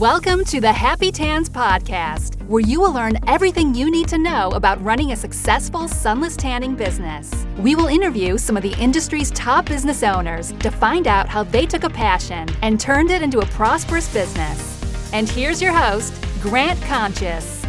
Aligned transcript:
Welcome 0.00 0.44
to 0.46 0.60
the 0.60 0.72
Happy 0.72 1.12
Tans 1.12 1.48
Podcast, 1.48 2.44
where 2.48 2.60
you 2.60 2.80
will 2.80 2.92
learn 2.92 3.16
everything 3.28 3.76
you 3.76 3.92
need 3.92 4.08
to 4.08 4.18
know 4.18 4.48
about 4.50 4.82
running 4.82 5.12
a 5.12 5.16
successful 5.16 5.86
sunless 5.86 6.36
tanning 6.36 6.74
business. 6.74 7.46
We 7.58 7.76
will 7.76 7.86
interview 7.86 8.36
some 8.36 8.56
of 8.56 8.64
the 8.64 8.74
industry's 8.82 9.30
top 9.30 9.66
business 9.66 10.02
owners 10.02 10.50
to 10.50 10.72
find 10.72 11.06
out 11.06 11.28
how 11.28 11.44
they 11.44 11.64
took 11.64 11.84
a 11.84 11.90
passion 11.90 12.48
and 12.62 12.80
turned 12.80 13.12
it 13.12 13.22
into 13.22 13.38
a 13.38 13.46
prosperous 13.46 14.12
business. 14.12 15.12
And 15.12 15.28
here's 15.28 15.62
your 15.62 15.72
host, 15.72 16.12
Grant 16.40 16.82
Conscious. 16.82 17.63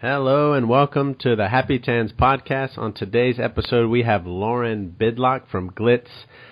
Hello 0.00 0.54
and 0.54 0.66
welcome 0.66 1.14
to 1.16 1.36
the 1.36 1.50
Happy 1.50 1.78
Tans 1.78 2.10
podcast. 2.10 2.78
On 2.78 2.94
today's 2.94 3.38
episode, 3.38 3.90
we 3.90 4.02
have 4.02 4.26
Lauren 4.26 4.96
Bidlock 4.98 5.46
from 5.50 5.72
Glitz 5.72 6.08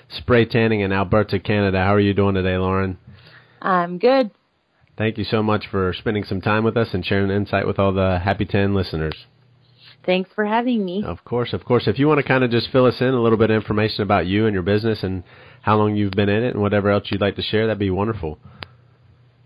Spray 0.07 0.45
Tanning 0.45 0.81
in 0.81 0.93
Alberta, 0.93 1.39
Canada. 1.39 1.79
How 1.79 1.95
are 1.95 2.01
you 2.01 2.13
doing 2.13 2.35
today, 2.35 2.59
Lauren? 2.59 2.99
I'm 3.63 3.97
good. 3.97 4.33
Thank 4.99 5.17
you 5.17 5.25
so 5.25 5.43
much 5.43 5.67
for 5.67 5.95
spending 5.95 6.25
some 6.25 6.43
time 6.43 6.63
with 6.63 6.77
us 6.77 6.89
and 6.93 7.07
sharing 7.07 7.31
insight 7.31 7.67
with 7.67 7.79
all 7.79 7.95
the 7.95 8.19
Happy 8.19 8.45
Tan 8.45 8.75
listeners. 8.75 9.15
Thanks 10.05 10.29
for 10.35 10.45
having 10.45 10.85
me. 10.85 11.03
Of 11.03 11.25
course, 11.25 11.55
of 11.55 11.65
course. 11.65 11.85
If 11.89 11.99
you 11.99 12.07
want 12.07 12.19
to 12.19 12.29
kind 12.29 12.45
of 12.45 12.51
just 12.51 12.71
fill 12.71 12.85
us 12.85 13.01
in 13.01 13.15
a 13.15 13.23
little 13.23 13.39
bit 13.39 13.49
of 13.49 13.57
information 13.57 14.03
about 14.03 14.27
you 14.27 14.45
and 14.45 14.53
your 14.53 14.63
business 14.63 15.03
and 15.03 15.25
how 15.63 15.79
long 15.79 15.97
you've 15.97 16.11
been 16.11 16.29
in 16.29 16.45
it 16.45 16.53
and 16.53 16.61
whatever 16.61 16.91
else 16.91 17.05
you'd 17.07 17.23
like 17.23 17.37
to 17.37 17.43
share, 17.43 17.67
that'd 17.67 17.79
be 17.79 17.89
wonderful. 17.89 18.39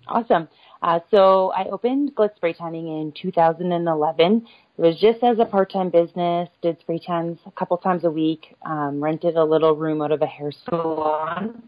Awesome. 0.09 0.49
Uh, 0.83 0.99
so 1.13 1.53
I 1.53 1.67
opened 1.67 2.17
Glitz 2.17 2.35
Spray 2.37 2.55
Tanning 2.55 2.89
in 2.89 3.13
2011. 3.13 4.47
It 4.77 4.81
was 4.81 4.99
just 4.99 5.23
as 5.23 5.39
a 5.39 5.45
part-time 5.45 5.91
business, 5.91 6.49
did 6.61 6.81
spray 6.81 6.99
tans 6.99 7.39
a 7.47 7.53
couple 7.53 7.79
times 7.79 8.03
a 8.03 8.11
week, 8.11 8.57
um, 8.67 9.01
rented 9.03 9.37
a 9.37 9.45
little 9.45 9.77
room 9.77 10.03
out 10.03 10.11
of 10.11 10.23
a 10.23 10.27
hair 10.27 10.51
salon. 10.69 11.63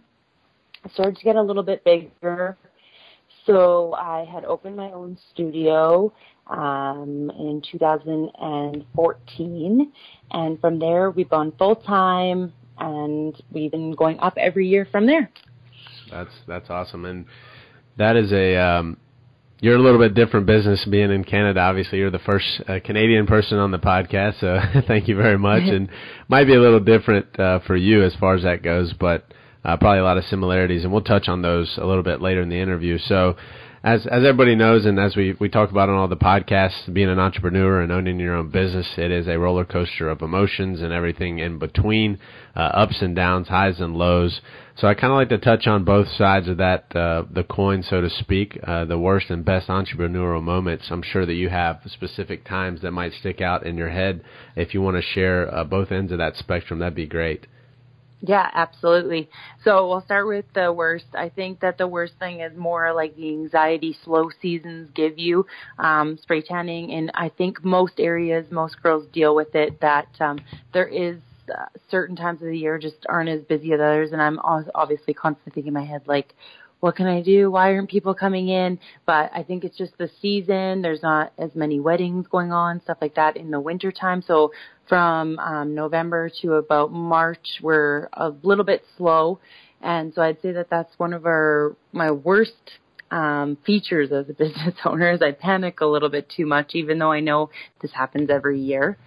Started 0.92 1.16
to 1.16 1.24
get 1.24 1.36
a 1.36 1.42
little 1.42 1.62
bit 1.62 1.84
bigger. 1.84 2.56
So 3.46 3.94
I 3.94 4.24
had 4.24 4.44
opened 4.44 4.76
my 4.76 4.90
own 4.90 5.16
studio 5.30 6.12
um, 6.48 7.30
in 7.38 7.62
2014. 7.70 9.92
And 10.32 10.60
from 10.60 10.80
there, 10.80 11.10
we've 11.10 11.28
gone 11.28 11.52
full-time 11.56 12.52
and 12.78 13.40
we've 13.52 13.70
been 13.70 13.92
going 13.92 14.18
up 14.18 14.36
every 14.38 14.66
year 14.66 14.88
from 14.90 15.06
there. 15.06 15.30
That's, 16.10 16.34
that's 16.48 16.68
awesome. 16.68 17.04
And 17.04 17.26
that 17.96 18.16
is 18.16 18.32
a, 18.32 18.56
um, 18.56 18.96
you're 19.60 19.76
a 19.76 19.82
little 19.82 19.98
bit 19.98 20.14
different 20.14 20.46
business 20.46 20.84
being 20.84 21.10
in 21.10 21.24
Canada. 21.24 21.60
Obviously, 21.60 21.98
you're 21.98 22.10
the 22.10 22.18
first 22.20 22.46
uh, 22.68 22.80
Canadian 22.84 23.26
person 23.26 23.58
on 23.58 23.70
the 23.70 23.78
podcast, 23.78 24.40
so 24.40 24.60
thank 24.86 25.08
you 25.08 25.16
very 25.16 25.38
much. 25.38 25.62
and 25.64 25.88
might 26.28 26.44
be 26.44 26.54
a 26.54 26.60
little 26.60 26.80
different 26.80 27.38
uh, 27.38 27.60
for 27.60 27.76
you 27.76 28.02
as 28.02 28.14
far 28.16 28.34
as 28.34 28.42
that 28.42 28.62
goes, 28.62 28.92
but 28.92 29.26
uh, 29.64 29.76
probably 29.76 30.00
a 30.00 30.04
lot 30.04 30.18
of 30.18 30.24
similarities, 30.24 30.84
and 30.84 30.92
we'll 30.92 31.02
touch 31.02 31.28
on 31.28 31.42
those 31.42 31.78
a 31.78 31.86
little 31.86 32.02
bit 32.02 32.20
later 32.20 32.42
in 32.42 32.48
the 32.48 32.60
interview. 32.60 32.98
So, 32.98 33.36
as 33.82 34.06
as 34.06 34.24
everybody 34.24 34.54
knows, 34.54 34.84
and 34.86 34.98
as 34.98 35.16
we 35.16 35.36
we 35.38 35.48
talk 35.48 35.70
about 35.70 35.88
on 35.88 35.94
all 35.94 36.08
the 36.08 36.16
podcasts, 36.16 36.92
being 36.92 37.08
an 37.08 37.18
entrepreneur 37.18 37.80
and 37.80 37.92
owning 37.92 38.18
your 38.18 38.34
own 38.34 38.50
business, 38.50 38.86
it 38.96 39.10
is 39.10 39.28
a 39.28 39.38
roller 39.38 39.64
coaster 39.64 40.08
of 40.08 40.20
emotions 40.20 40.82
and 40.82 40.92
everything 40.92 41.38
in 41.38 41.58
between, 41.58 42.18
uh, 42.56 42.60
ups 42.60 43.00
and 43.00 43.14
downs, 43.14 43.48
highs 43.48 43.80
and 43.80 43.96
lows. 43.96 44.40
So 44.76 44.88
I 44.88 44.94
kind 44.94 45.12
of 45.12 45.16
like 45.16 45.28
to 45.28 45.38
touch 45.38 45.68
on 45.68 45.84
both 45.84 46.08
sides 46.08 46.48
of 46.48 46.56
that 46.56 46.94
uh, 46.96 47.24
the 47.30 47.44
coin, 47.44 47.84
so 47.84 48.00
to 48.00 48.10
speak, 48.10 48.58
uh, 48.64 48.84
the 48.84 48.98
worst 48.98 49.30
and 49.30 49.44
best 49.44 49.68
entrepreneurial 49.68 50.42
moments. 50.42 50.86
I'm 50.90 51.02
sure 51.02 51.24
that 51.24 51.34
you 51.34 51.48
have 51.48 51.80
specific 51.86 52.44
times 52.44 52.82
that 52.82 52.90
might 52.90 53.12
stick 53.12 53.40
out 53.40 53.64
in 53.64 53.76
your 53.76 53.90
head. 53.90 54.24
If 54.56 54.74
you 54.74 54.82
want 54.82 54.96
to 54.96 55.02
share 55.02 55.52
uh, 55.54 55.62
both 55.62 55.92
ends 55.92 56.10
of 56.10 56.18
that 56.18 56.36
spectrum, 56.36 56.80
that'd 56.80 56.96
be 56.96 57.06
great. 57.06 57.46
Yeah, 58.20 58.50
absolutely. 58.54 59.28
So 59.64 59.86
we'll 59.86 60.00
start 60.00 60.26
with 60.26 60.46
the 60.54 60.72
worst. 60.72 61.06
I 61.14 61.28
think 61.28 61.60
that 61.60 61.78
the 61.78 61.86
worst 61.86 62.14
thing 62.18 62.40
is 62.40 62.56
more 62.56 62.92
like 62.92 63.14
the 63.16 63.28
anxiety 63.28 63.96
slow 64.02 64.30
seasons 64.40 64.88
give 64.94 65.18
you 65.18 65.46
um, 65.78 66.18
spray 66.20 66.40
tanning, 66.40 66.90
and 66.92 67.12
I 67.14 67.28
think 67.28 67.62
most 67.62 68.00
areas, 68.00 68.46
most 68.50 68.82
girls 68.82 69.06
deal 69.12 69.36
with 69.36 69.54
it. 69.54 69.80
That 69.82 70.08
um, 70.20 70.40
there 70.72 70.88
is 70.88 71.18
certain 71.90 72.16
times 72.16 72.40
of 72.42 72.48
the 72.48 72.58
year 72.58 72.78
just 72.78 73.06
aren't 73.08 73.28
as 73.28 73.42
busy 73.42 73.72
as 73.72 73.80
others, 73.80 74.12
and 74.12 74.20
I'm 74.20 74.38
obviously 74.42 75.14
constantly 75.14 75.52
thinking 75.54 75.68
in 75.68 75.74
my 75.74 75.84
head 75.84 76.02
like, 76.06 76.34
what 76.84 76.96
can 76.96 77.06
I 77.06 77.22
do? 77.22 77.50
Why 77.50 77.72
aren't 77.72 77.88
people 77.88 78.12
coming 78.12 78.48
in? 78.48 78.78
But 79.06 79.30
I 79.34 79.42
think 79.42 79.64
it's 79.64 79.78
just 79.78 79.96
the 79.96 80.10
season. 80.20 80.82
There's 80.82 81.02
not 81.02 81.32
as 81.38 81.54
many 81.54 81.80
weddings 81.80 82.26
going 82.26 82.52
on, 82.52 82.82
stuff 82.82 82.98
like 83.00 83.14
that 83.14 83.38
in 83.38 83.50
the 83.50 83.58
winter 83.58 83.90
time. 83.90 84.20
So 84.20 84.52
from 84.86 85.38
um, 85.38 85.74
November 85.74 86.30
to 86.42 86.54
about 86.54 86.92
March, 86.92 87.58
we're 87.62 88.10
a 88.12 88.34
little 88.42 88.66
bit 88.66 88.84
slow. 88.98 89.40
And 89.80 90.12
so 90.12 90.20
I'd 90.20 90.42
say 90.42 90.52
that 90.52 90.68
that's 90.68 90.92
one 90.98 91.14
of 91.14 91.24
our, 91.24 91.74
my 91.92 92.10
worst 92.10 92.52
um, 93.10 93.56
features 93.64 94.12
as 94.12 94.28
a 94.28 94.32
business 94.38 94.74
owner 94.84 95.12
is 95.12 95.22
I 95.22 95.32
panic 95.32 95.80
a 95.80 95.86
little 95.86 96.10
bit 96.10 96.30
too 96.36 96.44
much, 96.44 96.74
even 96.74 96.98
though 96.98 97.12
I 97.12 97.20
know 97.20 97.48
this 97.80 97.92
happens 97.92 98.28
every 98.28 98.60
year. 98.60 98.98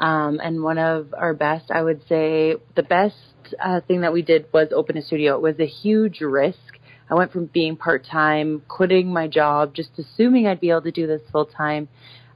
Um, 0.00 0.40
and 0.42 0.62
one 0.62 0.78
of 0.78 1.14
our 1.16 1.34
best, 1.34 1.70
I 1.70 1.82
would 1.82 2.00
say, 2.08 2.56
the 2.74 2.82
best 2.82 3.14
uh, 3.62 3.82
thing 3.82 4.00
that 4.00 4.14
we 4.14 4.22
did 4.22 4.46
was 4.50 4.68
open 4.74 4.96
a 4.96 5.02
studio. 5.02 5.36
It 5.36 5.42
was 5.42 5.60
a 5.60 5.66
huge 5.66 6.22
risk. 6.22 6.78
I 7.10 7.14
went 7.14 7.32
from 7.32 7.46
being 7.46 7.76
part 7.76 8.06
time, 8.06 8.62
quitting 8.66 9.12
my 9.12 9.28
job, 9.28 9.74
just 9.74 9.90
assuming 9.98 10.46
I'd 10.46 10.58
be 10.58 10.70
able 10.70 10.82
to 10.82 10.90
do 10.90 11.06
this 11.06 11.20
full 11.30 11.44
time. 11.44 11.88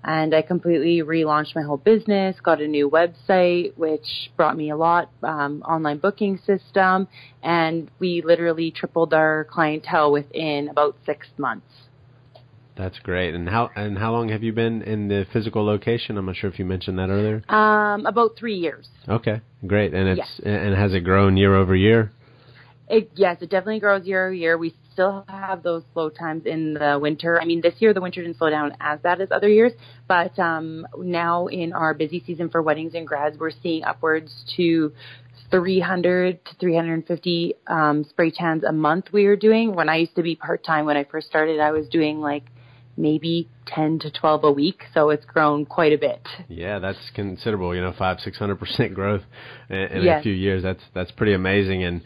And 0.07 0.35
I 0.35 0.43
completely 0.43 0.99
relaunched 1.03 1.55
my 1.55 1.63
whole 1.63 1.79
business, 1.79 2.37
got 2.43 2.61
a 2.61 2.69
new 2.69 2.91
website, 2.91 3.75
which 3.79 4.31
brought 4.37 4.55
me 4.55 4.69
a 4.69 4.77
lot, 4.77 5.11
um, 5.23 5.63
online 5.63 5.97
booking 5.97 6.39
system, 6.45 7.09
and 7.43 7.91
we 7.99 8.21
literally 8.23 8.71
tripled 8.71 9.15
our 9.15 9.45
clientele 9.51 10.13
within 10.13 10.69
about 10.69 10.97
six 11.07 11.29
months. 11.39 11.67
That's 12.77 12.99
great. 13.01 13.35
And 13.35 13.49
how 13.49 13.71
and 13.77 13.97
how 13.97 14.12
long 14.12 14.31
have 14.31 14.43
you 14.43 14.53
been 14.53 14.83
in 14.83 15.09
the 15.09 15.27
physical 15.33 15.65
location? 15.65 16.19
I'm 16.19 16.27
not 16.27 16.37
sure 16.37 16.51
if 16.51 16.59
you 16.59 16.65
mentioned 16.65 16.99
that 16.99 17.09
earlier. 17.09 17.43
Um, 17.49 18.05
about 18.05 18.37
three 18.37 18.57
years. 18.57 18.89
Okay, 19.09 19.41
great. 19.67 19.95
And 19.95 20.09
it's 20.09 20.19
yes. 20.19 20.41
and 20.45 20.75
has 20.75 20.93
it 20.93 21.01
grown 21.01 21.37
year 21.37 21.55
over 21.55 21.77
year? 21.77 22.11
It, 22.89 23.12
yes, 23.15 23.39
it 23.41 23.49
definitely 23.49 23.81
grows 23.81 24.05
year 24.05 24.27
over 24.27 24.35
year. 24.35 24.59
We 24.59 24.75
still 24.93 25.25
have 25.29 25.62
those 25.62 25.85
slow 25.95 26.11
times 26.11 26.45
in 26.45 26.75
the 26.75 26.99
winter. 27.01 27.41
I 27.41 27.45
mean, 27.47 27.62
this 27.62 27.75
year 27.79 27.95
the 27.95 28.01
winter 28.01 28.23
didn't 28.23 28.37
slow 28.37 28.51
down 28.51 28.77
as 28.79 29.01
bad 29.01 29.21
as 29.23 29.31
other 29.31 29.49
years, 29.49 29.73
but 30.06 30.39
um, 30.39 30.87
now 30.99 31.47
in 31.47 31.73
our 31.73 31.95
busy 31.95 32.23
season 32.27 32.51
for 32.51 32.61
weddings 32.61 32.95
and 32.95 33.06
grads, 33.06 33.39
we're 33.39 33.53
seeing 33.62 33.85
upwards 33.85 34.45
to 34.56 34.93
300 35.51 36.45
to 36.45 36.55
350 36.56 37.55
um, 37.69 38.05
spray 38.05 38.31
tans 38.31 38.65
a 38.65 38.73
month 38.73 39.06
we 39.12 39.27
are 39.27 39.37
doing. 39.37 39.75
When 39.75 39.89
I 39.89 39.97
used 39.97 40.17
to 40.17 40.23
be 40.23 40.37
part 40.37 40.62
time, 40.62 40.85
when 40.85 40.97
I 40.97 41.05
first 41.05 41.27
started, 41.27 41.61
I 41.61 41.71
was 41.71 41.89
doing 41.89 42.21
like 42.21 42.45
maybe 42.97 43.49
10 43.66 43.99
to 44.00 44.10
12 44.10 44.44
a 44.44 44.53
week. 44.53 44.84
So 44.93 45.10
it's 45.10 45.25
grown 45.25 45.66
quite 45.66 45.93
a 45.93 45.99
bit. 45.99 46.27
Yeah, 46.49 46.78
that's 46.78 47.10
considerable. 47.15 47.75
You 47.75 47.82
know, 47.82 47.94
five, 47.97 48.21
six 48.21 48.38
hundred 48.38 48.56
percent 48.56 48.94
growth 48.94 49.22
in, 49.69 49.77
in 49.77 50.03
yes. 50.03 50.21
a 50.21 50.22
few 50.22 50.32
years. 50.32 50.62
That's 50.62 50.82
that's 50.94 51.10
pretty 51.12 51.34
amazing. 51.34 51.82
And 51.82 52.03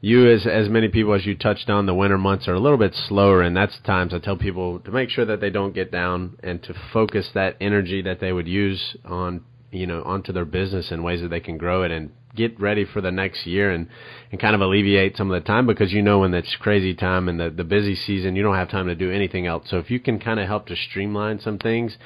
you, 0.00 0.30
as 0.30 0.46
as 0.46 0.68
many 0.68 0.88
people 0.88 1.14
as 1.14 1.26
you 1.26 1.36
touched 1.36 1.68
on, 1.68 1.86
the 1.86 1.94
winter 1.94 2.18
months 2.18 2.46
are 2.48 2.54
a 2.54 2.60
little 2.60 2.78
bit 2.78 2.94
slower, 2.94 3.42
and 3.42 3.56
that's 3.56 3.78
times 3.80 4.14
I 4.14 4.18
tell 4.18 4.36
people 4.36 4.78
to 4.80 4.90
make 4.90 5.10
sure 5.10 5.24
that 5.24 5.40
they 5.40 5.50
don't 5.50 5.74
get 5.74 5.90
down 5.90 6.36
and 6.42 6.62
to 6.64 6.74
focus 6.92 7.28
that 7.34 7.56
energy 7.60 8.02
that 8.02 8.20
they 8.20 8.32
would 8.32 8.48
use 8.48 8.96
on 9.04 9.44
you 9.70 9.86
know 9.86 10.02
onto 10.02 10.32
their 10.32 10.44
business 10.44 10.90
in 10.90 11.02
ways 11.02 11.20
that 11.20 11.28
they 11.28 11.40
can 11.40 11.58
grow 11.58 11.82
it 11.82 11.90
and 11.90 12.10
get 12.34 12.58
ready 12.60 12.84
for 12.84 13.00
the 13.00 13.10
next 13.10 13.46
year 13.46 13.70
and 13.70 13.88
and 14.30 14.40
kind 14.40 14.54
of 14.54 14.60
alleviate 14.60 15.16
some 15.16 15.30
of 15.30 15.42
the 15.42 15.46
time 15.46 15.66
because 15.66 15.92
you 15.92 16.02
know 16.02 16.20
when 16.20 16.32
it's 16.34 16.54
crazy 16.56 16.94
time 16.94 17.28
and 17.28 17.38
the 17.40 17.50
the 17.50 17.64
busy 17.64 17.94
season 17.94 18.36
you 18.36 18.42
don't 18.42 18.54
have 18.54 18.70
time 18.70 18.86
to 18.86 18.94
do 18.94 19.10
anything 19.10 19.46
else 19.46 19.64
so 19.68 19.78
if 19.78 19.90
you 19.90 19.98
can 19.98 20.18
kind 20.18 20.40
of 20.40 20.46
help 20.46 20.66
to 20.66 20.76
streamline 20.76 21.40
some 21.40 21.58
things 21.58 21.96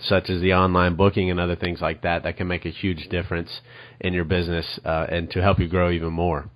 such 0.00 0.30
as 0.30 0.40
the 0.40 0.52
online 0.52 0.96
booking 0.96 1.30
and 1.30 1.38
other 1.38 1.56
things 1.56 1.80
like 1.80 2.02
that 2.02 2.22
that 2.22 2.36
can 2.36 2.46
make 2.46 2.64
a 2.64 2.70
huge 2.70 3.08
difference 3.08 3.60
in 4.00 4.12
your 4.12 4.24
business 4.24 4.80
uh, 4.84 5.06
and 5.08 5.30
to 5.30 5.42
help 5.42 5.58
you 5.58 5.68
grow 5.68 5.90
even 5.90 6.12
more 6.12 6.48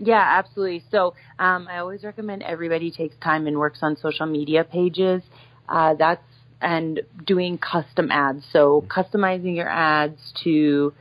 yeah, 0.00 0.38
absolutely. 0.38 0.84
So 0.90 1.14
um, 1.38 1.66
I 1.68 1.78
always 1.78 2.04
recommend 2.04 2.44
everybody 2.44 2.90
takes 2.90 3.16
time 3.16 3.46
and 3.46 3.58
works 3.58 3.80
on 3.82 3.96
social 3.96 4.26
media 4.26 4.62
pages. 4.62 5.22
Uh, 5.68 5.94
that's 5.94 6.22
and 6.60 7.00
doing 7.24 7.58
custom 7.58 8.10
ads. 8.10 8.44
So 8.52 8.84
customizing 8.88 9.56
your 9.56 9.68
ads 9.68 10.32
to 10.44 10.92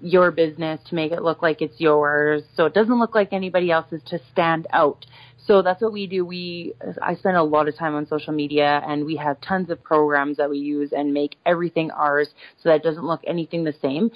your 0.00 0.30
business 0.30 0.80
to 0.88 0.94
make 0.94 1.12
it 1.12 1.22
look 1.22 1.42
like 1.42 1.60
it's 1.62 1.80
yours. 1.80 2.42
So 2.54 2.66
it 2.66 2.74
doesn't 2.74 2.98
look 2.98 3.14
like 3.14 3.32
anybody 3.32 3.70
else's 3.70 4.02
to 4.06 4.20
stand 4.32 4.66
out. 4.72 5.06
So 5.46 5.62
that's 5.62 5.80
what 5.80 5.92
we 5.92 6.06
do. 6.06 6.26
We, 6.26 6.74
I 7.00 7.14
spend 7.14 7.36
a 7.36 7.42
lot 7.42 7.68
of 7.68 7.76
time 7.76 7.94
on 7.94 8.06
social 8.06 8.34
media 8.34 8.82
and 8.86 9.06
we 9.06 9.16
have 9.16 9.40
tons 9.40 9.70
of 9.70 9.82
programs 9.82 10.36
that 10.36 10.50
we 10.50 10.58
use 10.58 10.92
and 10.92 11.14
make 11.14 11.36
everything 11.46 11.90
ours 11.90 12.28
so 12.62 12.68
that 12.68 12.76
it 12.76 12.82
doesn't 12.82 13.04
look 13.04 13.22
anything 13.26 13.64
the 13.64 13.74
same. 13.80 14.10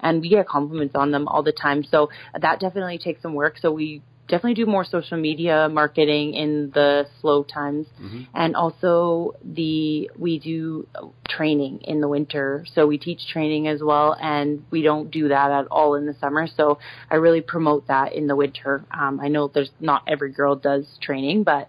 And 0.00 0.20
we 0.20 0.28
get 0.28 0.46
compliments 0.46 0.94
on 0.94 1.10
them 1.10 1.26
all 1.26 1.42
the 1.42 1.52
time. 1.52 1.82
So 1.82 2.10
that 2.40 2.60
definitely 2.60 2.98
takes 2.98 3.20
some 3.22 3.34
work. 3.34 3.58
So 3.58 3.72
we 3.72 4.02
definitely 4.28 4.54
do 4.54 4.66
more 4.66 4.84
social 4.84 5.18
media 5.18 5.68
marketing 5.70 6.34
in 6.34 6.70
the 6.72 7.06
slow 7.20 7.42
times 7.42 7.86
mm-hmm. 8.00 8.22
and 8.34 8.54
also 8.54 9.34
the 9.42 10.10
we 10.16 10.38
do 10.38 10.86
training 11.28 11.80
in 11.82 12.00
the 12.00 12.08
winter. 12.08 12.64
So 12.74 12.86
we 12.86 12.98
teach 12.98 13.26
training 13.26 13.68
as 13.68 13.82
well, 13.82 14.16
and 14.20 14.64
we 14.70 14.82
don't 14.82 15.10
do 15.10 15.28
that 15.28 15.50
at 15.50 15.66
all 15.68 15.94
in 15.94 16.06
the 16.06 16.14
summer. 16.20 16.46
So 16.46 16.78
I 17.10 17.16
really 17.16 17.40
promote 17.40 17.88
that 17.88 18.12
in 18.12 18.26
the 18.26 18.36
winter. 18.36 18.84
Um, 18.90 19.20
I 19.20 19.28
know 19.28 19.48
there's 19.48 19.70
not 19.80 20.02
every 20.06 20.32
girl 20.32 20.56
does 20.56 20.86
training, 21.00 21.44
but 21.44 21.68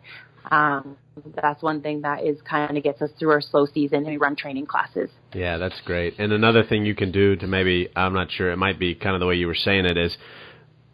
um, 0.52 0.98
that's 1.42 1.62
one 1.62 1.82
thing 1.82 2.02
that 2.02 2.24
is 2.24 2.38
kind 2.42 2.78
of 2.78 2.84
gets 2.84 3.02
us 3.02 3.10
through 3.20 3.32
our 3.32 3.42
slow 3.42 3.66
season 3.66 4.00
and 4.00 4.08
we 4.08 4.18
run 4.18 4.36
training 4.36 4.66
classes. 4.66 5.10
Yeah, 5.34 5.58
that's 5.58 5.80
great. 5.82 6.16
And 6.18 6.32
another 6.34 6.64
thing 6.64 6.86
you 6.86 6.96
can 6.96 7.12
do 7.12 7.36
to 7.36 7.48
maybe 7.48 7.90
I'm 7.96 8.14
not 8.14 8.32
sure 8.32 8.52
it 8.52 8.58
might 8.58 8.80
be 8.80 8.96
kind 8.96 9.16
of 9.16 9.20
the 9.20 9.26
way 9.26 9.36
you 9.36 9.48
were 9.48 9.56
saying 9.56 9.86
it 9.86 9.98
is 9.98 10.18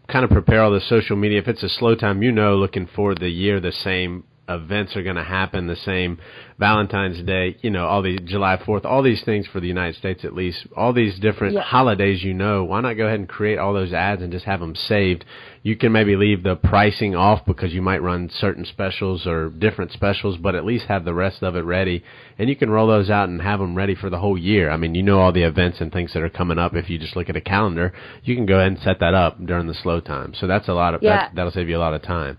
kind 0.08 0.24
of 0.24 0.32
prepare 0.32 0.62
all 0.64 0.72
the 0.72 0.82
social 0.82 1.16
media. 1.16 1.40
If 1.40 1.48
it's 1.48 1.64
a 1.64 1.70
slow 1.70 1.96
time, 1.96 2.22
you 2.22 2.32
know, 2.32 2.56
looking 2.56 2.88
for 2.88 3.16
the 3.16 3.30
year 3.30 3.60
the 3.60 3.72
same 3.72 4.24
events 4.48 4.96
are 4.96 5.04
going 5.04 5.16
to 5.16 5.24
happen 5.24 5.68
the 5.68 5.76
same 5.76 6.20
Valentine's 6.58 7.22
Day, 7.24 7.58
you 7.62 7.70
know, 7.70 7.86
all 7.86 8.02
the 8.02 8.18
July 8.18 8.58
4th, 8.58 8.86
all 8.86 9.02
these 9.02 9.24
things 9.24 9.46
for 9.48 9.60
the 9.60 9.68
United 9.68 9.96
States 9.96 10.24
at 10.24 10.34
least, 10.34 10.68
all 10.76 10.94
these 10.94 11.20
different 11.20 11.56
yeah. 11.56 11.62
holidays 11.62 12.24
you 12.24 12.34
know, 12.34 12.64
why 12.64 12.82
not 12.82 12.94
go 12.94 13.08
ahead 13.08 13.20
and 13.20 13.28
create 13.28 13.58
all 13.58 13.74
those 13.74 13.92
ads 13.92 14.22
and 14.22 14.32
just 14.32 14.46
have 14.46 14.60
them 14.60 14.76
saved? 14.76 15.26
You 15.64 15.76
can 15.76 15.92
maybe 15.92 16.16
leave 16.16 16.44
the 16.44 16.56
pricing 16.56 17.16
off 17.16 17.46
because 17.46 17.74
you 17.74 17.82
might 17.82 18.02
run 18.02 18.30
certain 18.30 18.66
specials 18.66 19.26
or 19.26 19.50
different 19.50 19.92
specials, 19.92 20.38
but 20.38 20.56
at 20.56 20.64
least 20.64 20.86
have 20.86 21.06
the 21.06 21.14
rest 21.14 21.42
of 21.42 21.56
it 21.56 21.62
ready 21.62 22.04
and 22.38 22.48
you 22.48 22.56
can 22.56 22.70
roll 22.70 22.88
those 22.88 23.10
out 23.10 23.30
and 23.30 23.42
have 23.42 23.60
them 23.60 23.76
ready 23.76 23.96
for 23.96 24.10
the 24.10 24.20
whole 24.20 24.38
year. 24.38 24.70
I 24.70 24.78
mean, 24.78 24.96
you 24.96 25.04
know 25.04 25.20
all 25.20 25.32
the 25.32 25.44
events 25.44 25.82
and 25.82 25.92
things 25.92 26.14
that 26.14 26.24
are 26.24 26.30
coming 26.30 26.60
up 26.60 26.76
if 26.76 26.90
you 26.90 27.00
just 27.00 27.16
look 27.16 27.30
at 27.30 27.36
a 27.36 27.42
calendar, 27.42 27.94
you 28.24 28.36
can 28.36 28.46
go 28.46 28.58
ahead 28.60 28.72
and 28.72 28.80
set 28.80 29.00
that 29.00 29.14
up 29.14 29.44
during 29.44 29.68
the 29.68 29.74
slow 29.74 30.00
time. 30.00 30.34
So 30.36 30.48
that's 30.48 30.68
a 30.68 30.74
lot 30.74 30.94
of 30.94 31.04
yeah. 31.04 31.16
that, 31.16 31.36
that'll 31.36 31.52
save 31.52 31.70
you 31.70 31.78
a 31.78 31.80
lot 31.80 31.94
of 31.94 32.02
time. 32.02 32.38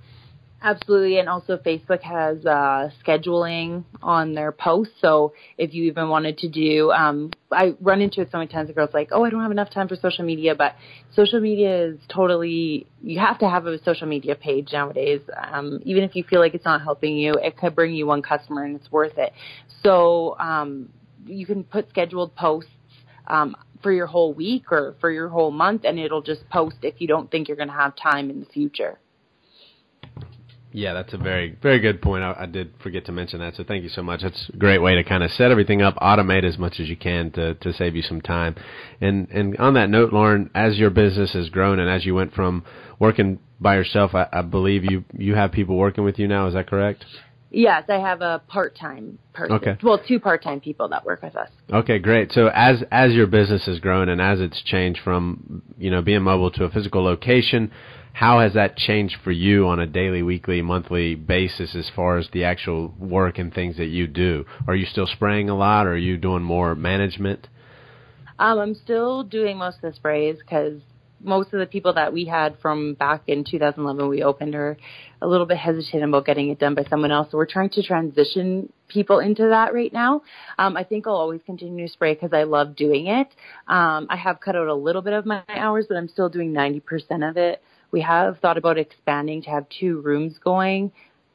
Absolutely, 0.63 1.19
and 1.19 1.29
also 1.29 1.59
Facebook 1.59 2.01
has 2.01 2.45
uh, 2.47 2.89
scheduling 3.05 3.85
on 4.03 4.35
their 4.35 4.53
posts. 4.53 4.95
So 5.03 5.35
if 5.59 5.75
you 5.75 5.85
even 5.85 6.09
wanted 6.09 6.39
to 6.39 6.49
do, 6.49 6.91
um, 6.93 7.31
I 7.53 7.75
run 7.81 8.01
into 8.01 8.23
it 8.23 8.31
so 8.33 8.39
many 8.39 8.49
times. 8.49 8.69
The 8.69 8.73
girls 8.73 8.91
like, 8.95 9.11
"Oh, 9.13 9.23
I 9.23 9.31
don't 9.31 9.43
have 9.43 9.51
enough 9.51 9.71
time 9.71 9.87
for 9.87 9.97
social 9.97 10.25
media," 10.25 10.55
but 10.55 10.75
social 11.15 11.41
media 11.41 11.85
is 11.85 11.99
totally. 12.09 12.87
You 13.03 13.19
have 13.21 13.39
to 13.41 13.49
have 13.49 13.67
a 13.67 13.83
social 13.85 14.09
media 14.09 14.35
page 14.35 14.73
nowadays. 14.73 15.21
Um, 15.37 15.81
even 15.85 16.03
if 16.05 16.17
you 16.17 16.25
feel 16.25 16.41
like 16.41 16.55
it's 16.55 16.65
not 16.65 16.81
helping 16.81 17.19
you, 17.19 17.35
it 17.35 17.59
could 17.59 17.75
bring 17.75 17.95
you 17.95 18.07
one 18.07 18.23
customer, 18.23 18.65
and 18.65 18.77
it's 18.77 18.91
worth 18.91 19.19
it. 19.19 19.35
So 19.85 20.37
um, 20.39 20.89
you 21.27 21.45
can 21.45 21.65
put 21.65 21.91
scheduled 21.91 22.35
posts. 22.35 22.71
Um, 23.29 23.57
for 23.83 23.93
your 23.93 24.07
whole 24.07 24.33
week 24.33 24.73
or 24.73 24.95
for 25.01 25.11
your 25.11 25.29
whole 25.29 25.51
month, 25.51 25.83
and 25.85 25.99
it'll 25.99 26.23
just 26.23 26.49
post 26.49 26.77
if 26.83 27.01
you 27.01 27.07
don't 27.07 27.31
think 27.31 27.47
you're 27.47 27.57
going 27.57 27.69
to 27.69 27.75
have 27.75 27.95
time 27.95 28.31
in 28.31 28.41
the 28.41 28.47
future. 28.47 28.99
Yeah, 30.73 30.93
that's 30.93 31.15
a 31.15 31.19
very 31.19 31.57
very 31.63 31.79
good 31.79 32.03
point. 32.03 32.23
I, 32.23 32.35
I, 32.41 32.47
did 32.47 32.75
forget 32.83 33.07
to 33.07 33.13
mention 33.13 33.41
that, 33.41 33.55
so 33.55 33.65
thank 33.65 33.83
you 33.83 33.89
so 33.89 34.03
much. 34.03 34.23
That's 34.23 34.51
a 34.53 34.57
great 34.57 34.79
way 34.79 34.95
to 34.97 35.05
kind 35.05 35.23
of 35.23 35.31
set 35.31 35.51
everything 35.51 35.81
up, 35.81 35.97
automate 35.97 36.45
as 36.45 36.59
much 36.59 36.81
as 36.81 36.89
you 36.89 36.97
can 36.97 37.31
to 37.33 37.55
to 37.55 37.73
save 37.73 37.97
you 37.97 38.03
some 38.03 38.21
time. 38.21 38.57
And 39.01 39.29
and 39.31 39.57
on 39.59 39.75
that 39.75 39.89
note, 39.89 40.13
Lauren, 40.13 40.51
as 40.55 40.77
your 40.77 40.91
business 40.91 41.33
has 41.33 41.49
grown 41.49 41.79
and 41.79 41.89
as 41.89 42.05
you 42.05 42.15
went 42.15 42.35
from 42.35 42.65
working 42.99 43.39
by 43.61 43.77
yourself, 43.77 44.15
I, 44.15 44.27
I 44.33 44.43
believe 44.43 44.85
you 44.85 45.05
you 45.17 45.35
have 45.35 45.53
people 45.53 45.77
working 45.77 46.05
with 46.05 46.19
you 46.19 46.29
now. 46.29 46.47
Is 46.49 46.55
that 46.55 46.69
correct? 46.69 47.05
Yes, 47.51 47.85
I 47.89 47.99
have 47.99 48.21
a 48.23 48.43
part-time 48.49 49.19
person. 49.33 49.57
Okay. 49.57 49.79
Well, 49.83 49.99
two 49.99 50.19
part-time 50.19 50.61
people 50.61 50.89
that 50.89 51.05
work 51.05 51.23
with 51.23 51.37
us. 51.37 51.49
Okay, 51.73 51.99
great. 51.99 52.33
So 52.33 52.49
as 52.53 52.83
as 52.91 53.13
your 53.13 53.29
business 53.29 53.65
has 53.67 53.79
grown 53.79 54.09
and 54.09 54.21
as 54.21 54.41
it's 54.41 54.61
changed 54.63 55.01
from 55.03 55.63
you 55.79 55.91
know 55.91 56.03
being 56.03 56.23
mobile 56.23 56.51
to 56.53 56.65
a 56.65 56.71
physical 56.71 57.05
location, 57.05 57.71
how 58.17 58.41
has 58.41 58.55
that 58.55 58.79
changed 58.79 59.15
for 59.23 59.31
you 59.31 59.67
on 59.67 59.79
a 59.79 59.87
daily, 59.87 60.23
weekly, 60.23 60.63
monthly 60.63 61.15
basis 61.15 61.75
as 61.75 61.91
far 61.95 62.17
as 62.17 62.27
the 62.33 62.45
actual 62.45 62.95
work 62.99 63.37
and 63.37 63.53
things 63.53 63.77
that 63.77 63.89
you 63.89 64.07
do? 64.07 64.47
Are 64.67 64.75
you 64.75 64.87
still 64.87 65.07
spraying 65.07 65.51
a 65.51 65.55
lot, 65.55 65.87
or 65.87 65.91
are 65.91 65.99
you 65.99 66.17
doing 66.17 66.43
more 66.43 66.75
management? 66.75 67.47
Um, 68.39 68.59
I'm 68.59 68.75
still 68.75 69.23
doing 69.23 69.59
most 69.59 69.77
of 69.83 69.93
the 69.93 69.93
sprays 69.93 70.39
because 70.39 70.81
most 71.21 71.53
of 71.53 71.61
the 71.61 71.67
people 71.67 71.93
that 71.93 72.11
we 72.11 72.25
had 72.25 72.59
from 72.63 72.95
back 72.95 73.25
in 73.27 73.45
2011 73.45 74.09
we 74.09 74.23
opened 74.23 74.55
are 74.55 74.79
a 75.21 75.27
little 75.27 75.45
bit 75.45 75.59
hesitant 75.59 76.03
about 76.03 76.25
getting 76.25 76.49
it 76.49 76.59
done 76.59 76.75
by 76.75 76.85
someone 76.89 77.13
else. 77.13 77.29
So 77.31 77.37
we're 77.37 77.45
trying 77.45 77.71
to 77.71 77.83
transition 77.83 78.73
people 78.89 79.19
into 79.19 79.49
that 79.49 79.75
right 79.75 79.93
now. 79.93 80.23
Um, 80.57 80.75
I 80.79 80.85
think 80.85 81.07
I'll 81.07 81.17
always 81.17 81.43
continue 81.45 81.87
to 81.87 81.93
spray 81.93 82.15
because 82.15 82.33
I 82.33 82.45
love 82.45 82.77
doing 82.77 83.09
it. 83.09 83.29
Um, 83.69 84.07
I 84.09 84.17
have 84.17 84.41
cut 84.41 84.57
out 84.57 84.69
a 84.69 84.75
little 84.75 85.03
bit 85.03 85.13
of 85.13 85.27
my 85.27 85.43
hours, 85.49 85.85
but 85.87 85.99
I'm 85.99 86.09
still 86.09 86.31
doing 86.31 86.55
90% 86.55 87.29
of 87.29 87.37
it. 87.37 87.63
We 87.91 88.01
have 88.03 88.39
thought 88.41 88.59
about 88.59 88.79
expanding 88.79 89.43
to 89.43 89.51
have 89.51 89.67
two 89.69 90.01
rooms 90.01 90.39
going. 90.39 90.93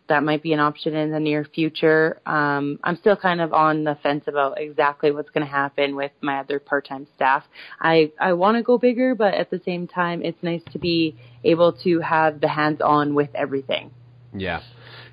That 0.07 0.23
might 0.23 0.43
be 0.43 0.51
an 0.51 0.59
option 0.59 0.93
in 0.93 1.11
the 1.11 1.19
near 1.19 1.45
future. 1.45 2.19
Um, 2.25 2.79
I'm 2.83 2.97
still 2.97 3.15
kind 3.15 3.39
of 3.39 3.53
on 3.53 3.85
the 3.85 3.97
fence 4.03 4.25
about 4.27 4.59
exactly 4.59 5.11
what's 5.11 5.29
going 5.29 5.45
to 5.45 5.51
happen 5.51 5.95
with 5.95 6.11
my 6.19 6.39
other 6.39 6.59
part-time 6.59 7.07
staff. 7.15 7.45
I 7.79 8.11
I 8.19 8.33
want 8.33 8.57
to 8.57 8.63
go 8.63 8.77
bigger, 8.77 9.15
but 9.15 9.33
at 9.33 9.49
the 9.49 9.61
same 9.63 9.87
time, 9.87 10.21
it's 10.21 10.41
nice 10.41 10.63
to 10.73 10.79
be 10.79 11.15
able 11.43 11.73
to 11.83 12.01
have 12.01 12.41
the 12.41 12.49
hands-on 12.49 13.15
with 13.15 13.29
everything. 13.33 13.91
Yeah. 14.33 14.61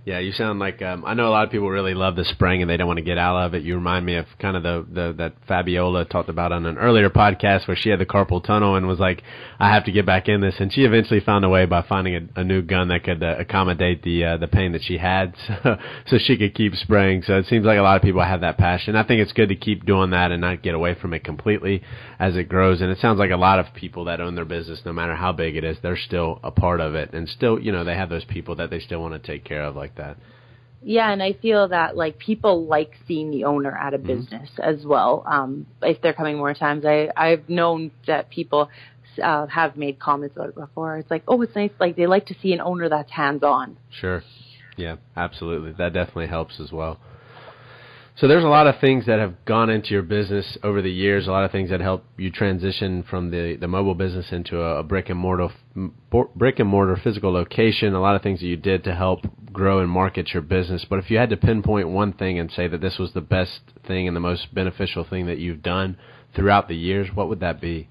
Yeah, 0.09 0.21
you 0.21 0.33
sound 0.33 0.59
like 0.59 0.81
um, 0.81 1.05
I 1.05 1.13
know 1.13 1.29
a 1.29 1.35
lot 1.37 1.45
of 1.45 1.51
people 1.51 1.69
really 1.69 1.93
love 1.93 2.17
the 2.17 2.25
spraying 2.25 2.63
and 2.63 2.71
they 2.71 2.79
don't 2.79 2.87
want 2.87 2.97
to 2.97 3.05
get 3.05 3.19
out 3.19 3.45
of 3.45 3.53
it. 3.53 3.63
You 3.63 3.75
remind 3.75 4.07
me 4.07 4.15
of 4.15 4.25
kind 4.39 4.57
of 4.57 4.63
the, 4.63 4.87
the 4.91 5.15
that 5.19 5.35
Fabiola 5.47 6.07
talked 6.07 6.31
about 6.31 6.51
on 6.51 6.65
an 6.65 6.79
earlier 6.79 7.11
podcast 7.11 7.69
where 7.69 7.77
she 7.77 7.91
had 7.91 8.01
the 8.01 8.07
carpal 8.07 8.43
tunnel 8.43 8.75
and 8.75 8.89
was 8.89 8.99
like, 8.99 9.23
I 9.61 9.69
have 9.69 9.85
to 9.85 9.93
get 9.93 10.07
back 10.07 10.27
in 10.27 10.41
this, 10.41 10.55
and 10.61 10.73
she 10.73 10.85
eventually 10.85 11.21
found 11.21 11.45
a 11.45 11.51
way 11.51 11.67
by 11.67 11.83
finding 11.83 12.15
a, 12.15 12.41
a 12.41 12.43
new 12.43 12.63
gun 12.63 12.89
that 12.89 13.05
could 13.05 13.23
uh, 13.23 13.37
accommodate 13.39 14.03
the 14.03 14.25
uh, 14.25 14.37
the 14.39 14.49
pain 14.49 14.73
that 14.73 14.83
she 14.83 14.97
had, 14.97 15.35
so, 15.47 15.77
so 16.07 16.17
she 16.17 16.39
could 16.39 16.55
keep 16.55 16.75
spraying. 16.77 17.23
So 17.25 17.37
it 17.37 17.45
seems 17.45 17.67
like 17.67 17.77
a 17.77 17.83
lot 17.83 17.97
of 17.97 18.03
people 18.03 18.23
have 18.23 18.41
that 18.41 18.57
passion. 18.57 18.97
I 18.97 19.03
think 19.03 19.21
it's 19.21 19.33
good 19.33 19.51
to 19.51 19.57
keep 19.57 19.85
doing 19.85 20.09
that 20.13 20.33
and 20.33 20.41
not 20.41 20.63
get 20.63 20.75
away 20.75 20.95
from 20.95 21.13
it 21.13 21.23
completely 21.23 21.83
as 22.19 22.35
it 22.35 22.49
grows. 22.49 22.81
And 22.81 22.91
it 22.91 22.99
sounds 22.99 23.19
like 23.19 23.31
a 23.31 23.37
lot 23.37 23.59
of 23.59 23.75
people 23.75 24.07
that 24.07 24.23
own 24.23 24.37
their 24.37 24.47
business, 24.47 24.81
no 24.87 24.95
matter 24.95 25.17
how 25.17 25.33
big 25.33 25.55
it 25.55 25.65
is, 25.65 25.77
they're 25.83 25.99
still 25.99 26.41
a 26.43 26.51
part 26.51 26.81
of 26.81 26.95
it, 26.95 27.13
and 27.13 27.29
still, 27.29 27.59
you 27.61 27.73
know, 27.73 27.85
they 27.85 27.95
have 27.95 28.09
those 28.09 28.25
people 28.25 28.57
that 28.57 28.71
they 28.71 28.81
still 28.81 29.03
want 29.03 29.13
to 29.13 29.19
take 29.19 29.45
care 29.45 29.65
of 29.65 29.77
like 29.77 29.98
that. 29.99 30.17
Yeah, 30.83 31.11
and 31.13 31.23
I 31.23 31.33
feel 31.33 31.69
that 31.69 31.97
like 31.97 32.19
people 32.19 32.67
like 32.67 32.93
seeing 33.07 33.31
the 33.31 33.45
owner 33.45 33.77
at 33.77 33.95
a 33.95 33.99
mm-hmm. 33.99 34.07
business 34.07 34.49
as 34.63 34.85
well. 34.85 35.25
Um, 35.27 35.67
if 35.83 36.01
they're 36.01 36.13
coming 36.13 36.37
more 36.37 36.55
times, 36.55 36.85
I 36.85 37.09
I've 37.17 37.49
known 37.49 37.91
that 38.07 38.31
people 38.31 38.71
uh, 39.23 39.47
have 39.47 39.77
made 39.77 39.99
comments 39.99 40.37
about 40.37 40.51
it 40.51 40.55
before. 40.55 40.99
It's 40.99 41.11
like, 41.11 41.25
oh, 41.27 41.43
it's 41.43 41.55
nice. 41.55 41.71
Like 41.81 41.97
they 41.97 42.07
like 42.07 42.27
to 42.27 42.35
see 42.41 42.53
an 42.53 42.61
owner 42.61 42.89
that's 42.89 43.11
hands 43.11 43.43
on. 43.43 43.77
Sure. 43.91 44.23
Yeah, 44.77 44.97
absolutely. 45.17 45.73
That 45.73 45.93
definitely 45.93 46.29
helps 46.29 46.61
as 46.61 46.71
well. 46.71 47.01
So 48.21 48.27
there's 48.27 48.43
a 48.43 48.49
lot 48.49 48.67
of 48.67 48.81
things 48.81 49.07
that 49.07 49.21
have 49.21 49.45
gone 49.45 49.71
into 49.71 49.91
your 49.91 50.03
business 50.03 50.59
over 50.65 50.83
the 50.83 50.91
years. 50.91 51.29
A 51.29 51.31
lot 51.31 51.45
of 51.45 51.53
things 51.53 51.71
that 51.71 51.81
help 51.81 52.05
you 52.17 52.33
transition 52.33 53.05
from 53.05 53.31
the, 53.31 53.55
the 53.55 53.69
mobile 53.69 53.95
business 53.95 54.33
into 54.33 54.61
a, 54.61 54.81
a 54.81 54.83
brick 54.83 55.09
and 55.09 55.21
mortar 55.21 55.51
brick 56.35 56.59
and 56.59 56.69
mortar 56.69 56.97
physical 56.97 57.33
location. 57.33 57.95
A 57.95 58.01
lot 58.01 58.17
of 58.17 58.23
things 58.23 58.41
that 58.41 58.47
you 58.47 58.57
did 58.57 58.83
to 58.85 58.95
help 58.97 59.21
grow 59.53 59.79
and 59.79 59.89
market 59.89 60.35
your 60.35 60.43
business. 60.43 60.85
But 60.85 60.99
if 60.99 61.13
you 61.13 61.19
had 61.19 61.31
to 61.31 61.37
pinpoint 61.37 61.91
one 61.91 62.13
thing 62.13 62.41
and 62.41 62.51
say 62.51 62.67
that 62.67 62.81
this 62.81 62.99
was 62.99 63.13
the 63.13 63.21
best 63.21 63.61
thing 63.87 64.09
and 64.09 64.17
the 64.17 64.21
most 64.21 64.53
beneficial 64.53 65.05
thing 65.05 65.27
that 65.27 65.39
you've 65.39 65.63
done 65.63 65.97
throughout 66.35 66.67
the 66.67 66.77
years, 66.77 67.15
what 67.15 67.29
would 67.29 67.39
that 67.39 67.61
be? 67.61 67.89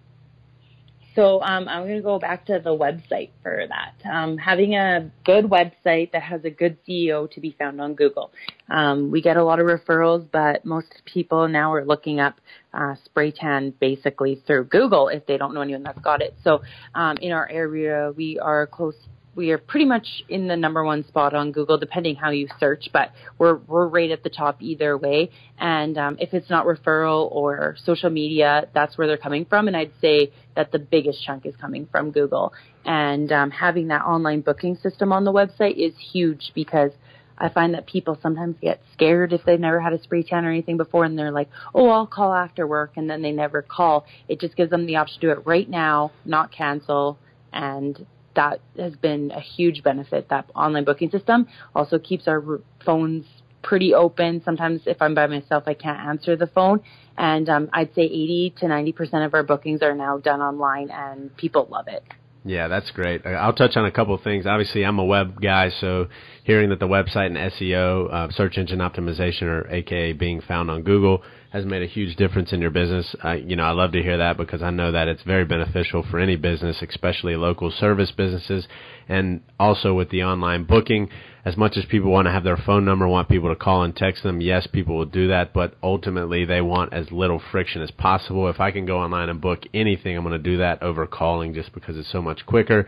So 1.17 1.41
um, 1.41 1.67
I'm 1.67 1.81
going 1.85 1.95
to 1.95 2.03
go 2.03 2.19
back 2.19 2.45
to 2.45 2.61
the 2.63 2.69
website 2.69 3.31
for 3.41 3.65
that. 3.67 3.95
Um, 4.07 4.37
having 4.37 4.75
a 4.75 5.09
good 5.25 5.45
website 5.45 6.11
that 6.11 6.21
has 6.21 6.45
a 6.45 6.51
good 6.51 6.77
SEO 6.87 7.31
to 7.31 7.41
be 7.41 7.55
found 7.57 7.81
on 7.81 7.95
Google. 7.95 8.31
Um, 8.69 9.09
we 9.09 9.19
get 9.19 9.35
a 9.35 9.43
lot 9.43 9.59
of 9.59 9.65
referrals, 9.65 10.27
but 10.31 10.63
most 10.63 11.01
people 11.05 11.47
now 11.47 11.73
are 11.73 11.83
looking 11.83 12.19
up 12.19 12.39
uh, 12.71 12.93
spray 13.03 13.31
tan 13.31 13.73
basically 13.79 14.43
through 14.45 14.65
Google 14.65 15.07
if 15.07 15.25
they 15.25 15.37
don't 15.37 15.55
know 15.55 15.61
anyone 15.61 15.81
that's 15.81 16.01
got 16.01 16.21
it. 16.21 16.35
So 16.43 16.61
um, 16.93 17.17
in 17.17 17.31
our 17.31 17.49
area, 17.49 18.13
we 18.15 18.37
are 18.37 18.67
close 18.67 18.95
we 19.37 19.51
are 19.51 19.59
pretty 19.59 19.85
much 19.85 20.23
in 20.27 20.47
the 20.47 20.57
number 20.57 20.83
one 20.83 21.07
spot 21.07 21.35
on 21.35 21.51
Google, 21.51 21.77
depending 21.77 22.15
how 22.15 22.31
you 22.31 22.47
search, 22.59 22.89
but 22.91 23.11
we're 23.37 23.55
we're 23.55 23.87
right 23.87 24.09
at 24.09 24.23
the 24.23 24.31
top 24.31 24.61
either 24.61 24.97
way. 24.97 25.29
And 25.59 25.95
um, 25.97 26.17
if 26.19 26.33
it's 26.33 26.49
not 26.49 26.65
referral 26.65 27.31
or 27.31 27.77
social 27.85 28.09
media, 28.09 28.67
that's 28.73 28.97
where 28.97 29.05
they're 29.05 29.15
coming 29.15 29.45
from. 29.45 29.67
And 29.67 29.77
I'd 29.77 29.91
say 30.01 30.33
that 30.55 30.71
the 30.71 30.79
biggest 30.79 31.23
chunk 31.23 31.45
is 31.45 31.55
coming 31.55 31.87
from 31.91 32.09
Google. 32.09 32.51
And 32.83 33.31
um, 33.31 33.51
having 33.51 33.89
that 33.89 34.01
online 34.01 34.41
booking 34.41 34.75
system 34.77 35.13
on 35.13 35.23
the 35.23 35.31
website 35.31 35.77
is 35.77 35.93
huge 36.11 36.51
because 36.55 36.91
I 37.37 37.49
find 37.49 37.75
that 37.75 37.85
people 37.85 38.17
sometimes 38.19 38.55
get 38.59 38.81
scared 38.93 39.33
if 39.33 39.45
they've 39.45 39.59
never 39.59 39.79
had 39.79 39.93
a 39.93 40.01
spray 40.01 40.23
tan 40.23 40.45
or 40.45 40.49
anything 40.49 40.77
before 40.77 41.05
and 41.05 41.19
they're 41.19 41.31
like, 41.31 41.49
oh, 41.75 41.89
I'll 41.89 42.07
call 42.07 42.33
after 42.33 42.65
work 42.65 42.93
and 42.95 43.07
then 43.07 43.21
they 43.21 43.31
never 43.31 43.61
call. 43.61 44.07
It 44.27 44.39
just 44.39 44.55
gives 44.55 44.71
them 44.71 44.87
the 44.87 44.95
option 44.95 45.21
to 45.21 45.27
do 45.27 45.31
it 45.31 45.45
right 45.45 45.69
now, 45.69 46.11
not 46.25 46.51
cancel, 46.51 47.19
and 47.53 48.03
that 48.37 48.61
has 48.77 48.95
been 48.95 49.31
a 49.31 49.41
huge 49.41 49.83
benefit. 49.83 50.29
That 50.29 50.49
online 50.55 50.85
booking 50.85 51.09
system 51.09 51.47
also 51.75 51.99
keeps 51.99 52.27
our 52.27 52.61
phones 52.85 53.25
pretty 53.63 53.93
open. 53.93 54.41
Sometimes 54.45 54.81
if 54.85 55.01
I'm 55.01 55.13
by 55.13 55.27
myself, 55.27 55.63
I 55.67 55.73
can't 55.73 55.99
answer 55.99 56.37
the 56.37 56.47
phone. 56.47 56.81
And 57.17 57.49
um, 57.49 57.69
I'd 57.73 57.93
say 57.95 58.03
80 58.03 58.53
to 58.59 58.65
90% 58.67 59.25
of 59.25 59.33
our 59.33 59.43
bookings 59.43 59.81
are 59.81 59.95
now 59.95 60.19
done 60.19 60.39
online 60.39 60.89
and 60.91 61.35
people 61.35 61.67
love 61.69 61.87
it. 61.87 62.03
Yeah, 62.45 62.69
that's 62.69 62.91
great. 62.91 63.25
I'll 63.25 63.51
touch 63.51 63.75
on 63.75 63.85
a 63.85 63.91
couple 63.91 64.13
of 64.13 64.21
things. 64.21 64.45
Obviously, 64.45 64.85
I'm 64.85 64.99
a 64.99 65.03
web 65.03 65.41
guy, 65.41 65.69
so 65.81 66.07
hearing 66.45 66.69
that 66.69 66.79
the 66.79 66.87
website 66.87 67.25
and 67.25 67.35
SEO, 67.35 68.13
uh, 68.13 68.31
search 68.31 68.57
engine 68.57 68.79
optimization, 68.79 69.43
or 69.43 69.67
AKA 69.69 70.13
being 70.13 70.39
found 70.39 70.71
on 70.71 70.83
Google, 70.83 71.23
has 71.51 71.65
made 71.65 71.81
a 71.81 71.87
huge 71.87 72.15
difference 72.17 72.51
in 72.51 72.61
your 72.61 72.69
business. 72.69 73.15
I, 73.23 73.35
you 73.35 73.55
know, 73.55 73.63
I 73.63 73.71
love 73.71 73.93
to 73.93 74.03
hear 74.03 74.17
that 74.17 74.37
because 74.37 74.61
I 74.61 74.69
know 74.69 74.91
that 74.91 75.07
it's 75.07 75.23
very 75.23 75.45
beneficial 75.45 76.03
for 76.03 76.19
any 76.19 76.35
business, 76.35 76.81
especially 76.81 77.35
local 77.35 77.71
service 77.71 78.11
businesses, 78.11 78.67
and 79.07 79.41
also 79.59 79.93
with 79.93 80.09
the 80.09 80.23
online 80.23 80.65
booking. 80.65 81.09
As 81.47 81.55
much 81.55 81.77
as 81.77 81.85
people 81.85 82.11
want 82.11 82.25
to 82.25 82.31
have 82.31 82.43
their 82.43 82.57
phone 82.57 82.83
number, 82.83 83.07
want 83.07 83.29
people 83.29 83.49
to 83.49 83.55
call 83.55 83.83
and 83.83 83.95
text 83.95 84.23
them, 84.23 84.41
yes, 84.41 84.67
people 84.67 84.97
will 84.97 85.05
do 85.05 85.29
that, 85.29 85.53
but 85.53 85.75
ultimately 85.81 86.43
they 86.43 86.61
want 86.61 86.93
as 86.93 87.11
little 87.11 87.41
friction 87.51 87.81
as 87.81 87.91
possible. 87.91 88.49
If 88.49 88.59
I 88.59 88.71
can 88.71 88.85
go 88.85 88.99
online 88.99 89.29
and 89.29 89.39
book 89.39 89.63
anything, 89.73 90.17
I'm 90.17 90.23
going 90.23 90.33
to 90.33 90.39
do 90.39 90.57
that 90.57 90.83
over 90.83 91.07
calling 91.07 91.53
just 91.53 91.73
because 91.73 91.97
it's 91.97 92.11
so 92.11 92.21
much 92.21 92.45
quicker 92.45 92.85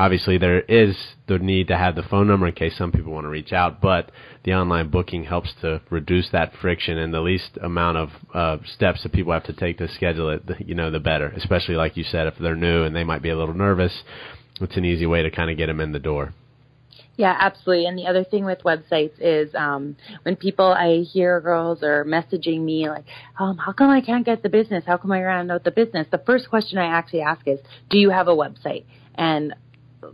obviously 0.00 0.38
there 0.38 0.60
is 0.60 0.96
the 1.26 1.38
need 1.38 1.68
to 1.68 1.76
have 1.76 1.94
the 1.94 2.02
phone 2.02 2.26
number 2.26 2.46
in 2.46 2.54
case 2.54 2.76
some 2.76 2.90
people 2.90 3.12
want 3.12 3.24
to 3.24 3.28
reach 3.28 3.52
out, 3.52 3.82
but 3.82 4.10
the 4.44 4.54
online 4.54 4.88
booking 4.88 5.24
helps 5.24 5.52
to 5.60 5.80
reduce 5.90 6.30
that 6.30 6.52
friction 6.60 6.96
and 6.96 7.12
the 7.12 7.20
least 7.20 7.58
amount 7.62 7.98
of 7.98 8.10
uh, 8.32 8.56
steps 8.64 9.02
that 9.02 9.12
people 9.12 9.32
have 9.32 9.44
to 9.44 9.52
take 9.52 9.76
to 9.76 9.86
schedule 9.88 10.30
it, 10.30 10.42
you 10.60 10.74
know, 10.74 10.90
the 10.90 10.98
better. 10.98 11.28
Especially 11.36 11.74
like 11.74 11.98
you 11.98 12.04
said, 12.04 12.26
if 12.26 12.34
they're 12.38 12.56
new 12.56 12.82
and 12.82 12.96
they 12.96 13.04
might 13.04 13.20
be 13.20 13.28
a 13.28 13.36
little 13.36 13.54
nervous, 13.54 14.02
it's 14.60 14.76
an 14.76 14.86
easy 14.86 15.06
way 15.06 15.22
to 15.22 15.30
kind 15.30 15.50
of 15.50 15.58
get 15.58 15.66
them 15.66 15.80
in 15.80 15.92
the 15.92 15.98
door. 15.98 16.32
Yeah, 17.20 17.36
absolutely. 17.38 17.84
And 17.84 17.98
the 17.98 18.06
other 18.06 18.24
thing 18.24 18.46
with 18.46 18.60
websites 18.60 19.12
is 19.20 19.54
um, 19.54 19.96
when 20.22 20.36
people 20.36 20.64
I 20.64 21.02
hear 21.02 21.38
girls 21.42 21.82
are 21.82 22.02
messaging 22.02 22.62
me 22.62 22.88
like, 22.88 23.04
um, 23.38 23.58
"How 23.58 23.72
come 23.72 23.90
I 23.90 24.00
can't 24.00 24.24
get 24.24 24.42
the 24.42 24.48
business? 24.48 24.84
How 24.86 24.96
come 24.96 25.12
I 25.12 25.20
ran 25.22 25.50
out 25.50 25.62
the 25.62 25.70
business?" 25.70 26.06
The 26.10 26.22
first 26.24 26.48
question 26.48 26.78
I 26.78 26.86
actually 26.86 27.20
ask 27.20 27.46
is, 27.46 27.60
"Do 27.90 27.98
you 27.98 28.08
have 28.08 28.26
a 28.28 28.34
website?" 28.34 28.84
And 29.16 29.54